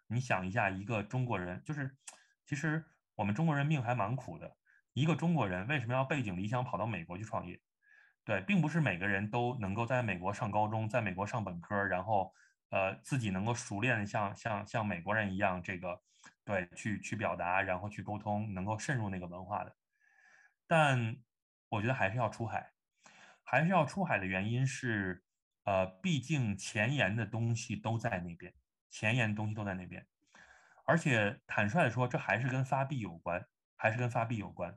[0.08, 1.96] 你想一下，一个中国人就是，
[2.44, 2.84] 其实
[3.14, 4.58] 我们中国人命还蛮苦的。
[4.92, 7.58] 一个中国人为什么要背井离乡跑到美国去创业？
[8.26, 12.30] 对，并不是每个人都能够在美国上高中，在美国上本科，然后
[12.68, 16.02] 呃自己能够熟练像像像美国人一样这个
[16.44, 19.76] 对去去表达，然后去沟通，能够渗入那个文化的。
[20.66, 21.16] 但
[21.68, 22.72] 我觉得还是要出海，
[23.42, 25.22] 还是要出海的原因是，
[25.64, 28.54] 呃，毕竟前沿的东西都在那边，
[28.90, 30.06] 前沿的东西都在那边，
[30.84, 33.46] 而且坦率的说，这还是跟发币有关，
[33.76, 34.76] 还是跟发币有关。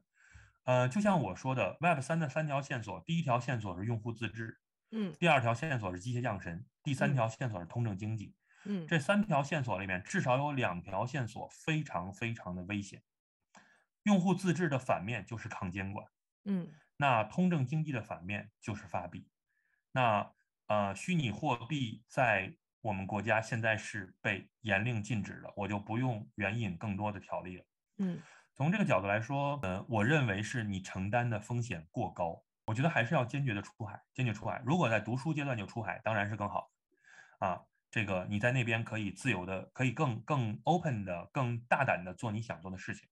[0.64, 4.60] 呃，就像我说的，Web 三的三条线索，第一条线索是用户自治，
[4.92, 8.44] 嗯，第二条线索是机械降神，第三条线索是通证经济，嗯，
[8.88, 13.04] 这三条线索里面至少有两条线索非常非常的危险。
[14.04, 16.08] 用户自治的反面就是抗监管，
[16.44, 19.30] 嗯，那通证经济的反面就是发币，
[19.92, 20.32] 那
[20.68, 27.66] 呃，虚拟货币在我们国家现在是被严令禁止的，我就不用援引更多的条例了，
[27.98, 28.22] 嗯。
[28.58, 32.42] 从这个角度来说，呃，我认为是你承担的风险过高。
[32.68, 34.64] 我觉得还是要坚决的出海，坚决出海。
[34.66, 36.72] 如果在读书阶段就出海，当然是更好。
[37.40, 37.62] 啊，
[37.95, 43.07] 这个你在那边可以自由的，可以更更 open 的、更大胆的做你想做的事情。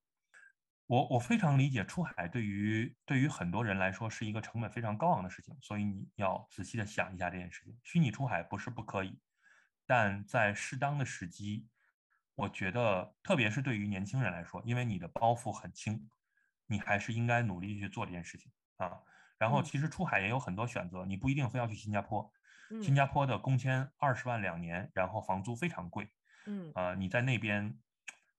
[0.88, 7.80] 我我非常理解出海对于对于很多人来说是一个成本非常高昂的事情，所以你要仔细的想一下这件事情。
[7.82, 9.18] 虚拟出海不是不可以，
[9.86, 11.66] 但在适当的时机。
[12.36, 16.10] 我觉得，特别是对于年轻人来说，因为你的包袱很轻，
[16.68, 19.00] 你还是应该努力去做这件事情啊。
[19.38, 22.30] 然后，其实出海也有很多选择，你不一定非要去新加坡。
[22.82, 26.10] 新加坡的工签二十万两年，然后房租非常贵。
[26.46, 27.78] 嗯啊，你在那边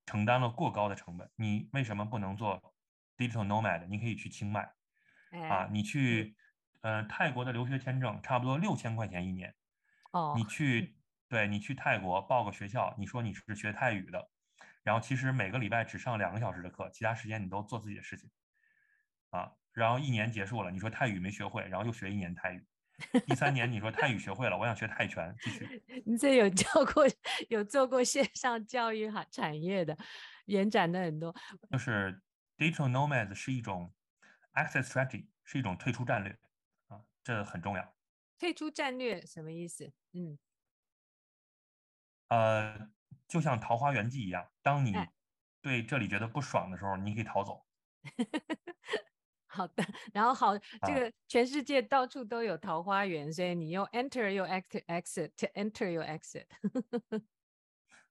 [0.05, 2.75] 承担了过高的成本，你为什么不能做
[3.17, 3.85] digital nomad？
[3.87, 4.73] 你可以去清迈
[5.49, 6.35] 啊，你去
[6.81, 9.55] 呃泰国的留学签证差不多六千块钱一年。
[10.11, 10.95] 哦，你去。
[11.27, 14.29] 对，你去泰国报个学校，你说你是学泰语的，
[14.83, 18.29] 然后其实每个礼拜只上两个小时的课，其他时间你都做自己的事情，
[19.31, 22.63] 啊，然后一年结束了，你说泰语没学会，然后又学一年泰语，
[23.27, 25.83] 第三年你说泰语学会了，我想学泰拳，继续。
[26.05, 27.05] 你这有教过，
[27.49, 29.97] 有做过线上教育哈产业的，
[30.45, 31.35] 延展的很多。
[31.71, 32.21] 就是
[32.57, 33.93] digital nomads 是一种
[34.53, 36.37] exit strategy，是一种退出战略
[36.87, 37.95] 啊，这很重要。
[38.37, 39.91] 退出战略什么意思？
[40.13, 40.37] 嗯。
[42.29, 42.89] 呃，
[43.27, 44.93] 就像《桃花源记》一样，当你
[45.61, 47.65] 对这里觉得不爽的时候，你可以逃走。
[49.55, 49.83] 好的，
[50.13, 56.45] 然后好，这个全世界到处都有桃花源，所以你用 enter 又 exit exit enter 又 exit。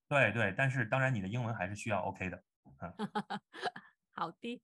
[0.08, 2.42] 对对，但是当然你的英文还是需要 OK 的。
[2.80, 2.94] 嗯，
[4.12, 4.62] 好的。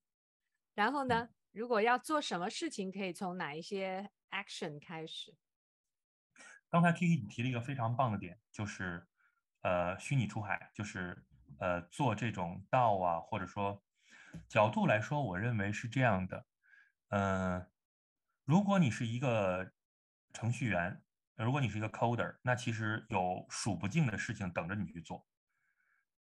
[0.74, 5.35] 然后呢，如果要做什么事情，可以从哪一些 action 开始？
[6.70, 9.07] 刚才 Kiki 你提了一个非常棒的点，就是。
[9.62, 11.23] 呃，虚拟出海就是
[11.59, 13.85] 呃做这种道啊，或者说
[14.48, 16.47] 角度来说，我认为是这样的。
[17.11, 17.66] 嗯、呃，
[18.45, 19.73] 如果你是一个
[20.32, 21.03] 程序员，
[21.37, 25.27] 如果你是一个 coder，那其实有数不尽的事情等着你去做，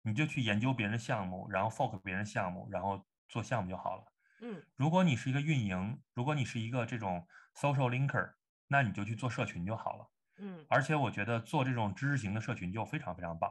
[0.02, 4.04] 你就去研究别人的项目，然后 fork 别人项目，然后做项目就好了。
[4.40, 8.32] 嗯，如果你是一个运营，如果你是一个这种 social linker，
[8.68, 10.10] 那你就去做社群就好了。
[10.38, 13.50] 嗯，而且我觉得做这种知识型的社群就非常非常棒，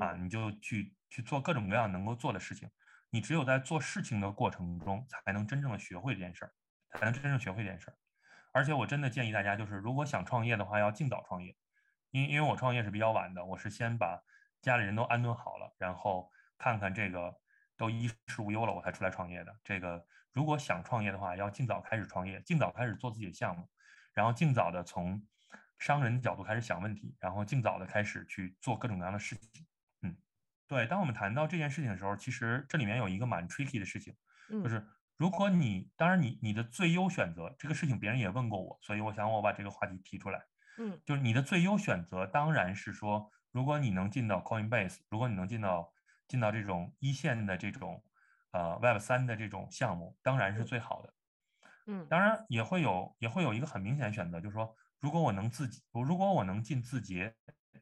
[0.00, 2.68] 啊，嗯、你就去去做各种各样能够做的事情。
[3.10, 6.52] 你只有在做事情的过程中，才能真正的学会这件事儿，
[6.90, 7.96] 才能真正学会这件事儿。
[8.52, 11.56] 而且我真的建议大家，就是如果想创业的话，要尽早创业。
[12.10, 14.22] 因因为我创业是比较晚的，我是先把
[14.62, 17.34] 家里人都安顿好了，然后看看这个
[17.76, 19.56] 都衣食无忧了，我才出来创业的。
[19.62, 23.68] 这个如果想创业的话，要尽早开始创业，尽早开始做自己的项目，
[24.14, 25.22] 然后尽早的从。
[25.78, 29.66] 商人角度开始想问题，然后尽早的开始去做各种各样的事情。
[30.70, 30.86] 嗯，对。
[30.86, 34.14] 当我们谈到这件事情的时候，其实这里面有一个蛮 tricky 的事情，
[34.62, 34.86] 就是
[35.16, 40.40] 如果你，当然你你的最优选择，这个事情别人也问过我，所以我想我把这个话题提出来。
[40.78, 45.92] 嗯，就是你的最优选择当然是说，如果你能进到 Coinbase，如果你能进到
[46.28, 48.02] 进到这种一线的这种
[48.52, 51.14] 呃 Web 三的这种项目，当然是最好的。
[51.86, 54.74] 嗯，当然也会有也会有一个很明显的选择，就是说。
[55.00, 57.34] 如果我能自己，如果我能进字节，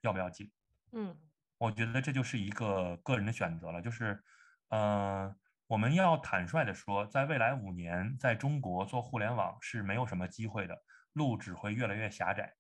[0.03, 0.53] 要不要进？
[0.93, 1.19] 嗯，
[1.59, 3.83] 我觉得这就是一个个人的选择了。
[3.83, 4.23] 就是，
[4.69, 5.35] 呃，
[5.67, 10.83] 我们要坦率地说，在未来五年，在中国做互联网是没有什么机会的，
[11.13, 12.55] 路只会越来越狭窄。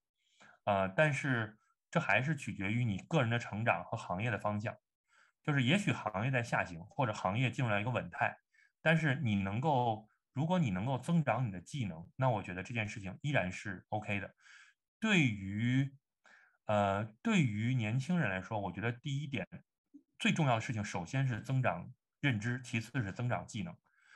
[0.64, 1.58] 呃，但是
[1.90, 4.76] 这还是取决于你个人的成长和行业的方向。
[5.42, 8.36] 就是也许行业在下行，或者行业进入了一个稳态，
[8.82, 14.34] 但是你能够，如果你能够增长你的技能，那我觉得这件事情依然是 OK 的。
[15.00, 15.90] 对于，
[16.68, 19.46] 呃，对于年轻人来说，我觉得第一点
[20.18, 21.92] 最重要的事情，首先是增长。
[22.20, 23.72] 认知，其次是增长技能。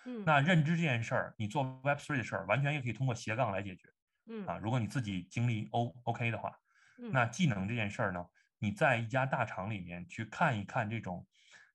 [0.07, 3.89] 嗯，那认知这件事儿，你做 Web Three 的事儿，完全也可以通过斜杠来解决。
[4.27, 6.59] 嗯啊，如果你自己经历 O OK 的话，
[6.99, 8.27] 嗯，那技能这件事儿呢，
[8.59, 11.24] 你在一家大厂里面去看一看这种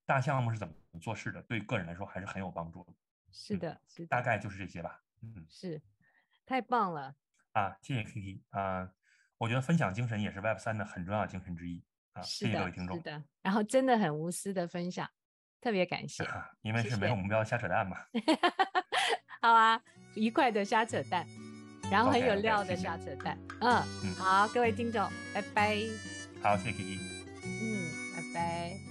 [0.05, 2.93] 大项目是怎么做事的，对个人来说还是很有帮助的。
[3.31, 5.01] 是的，是的，大概就是这些吧。
[5.21, 5.81] 嗯，是，
[6.45, 7.15] 太棒了。
[7.53, 8.91] 啊，谢谢 Kiki 啊，
[9.37, 11.83] 我觉得分享精神也是 Web 三的很重要的精神之一
[12.13, 12.21] 啊。
[12.21, 12.97] 谢谢各位听众。
[12.97, 15.09] 是的，然后真的很无私的分享。
[15.59, 16.23] 特别感谢，
[16.61, 17.97] 因为是没有目标的瞎扯淡嘛。
[19.41, 19.81] 好啊，
[20.15, 21.25] 愉快的瞎扯淡，
[21.91, 23.37] 然后很有料的瞎扯淡。
[23.37, 25.77] Okay, okay, 嗯，嗯，好，各位听众，拜拜。
[26.43, 28.86] 好，谢谢 Kiki。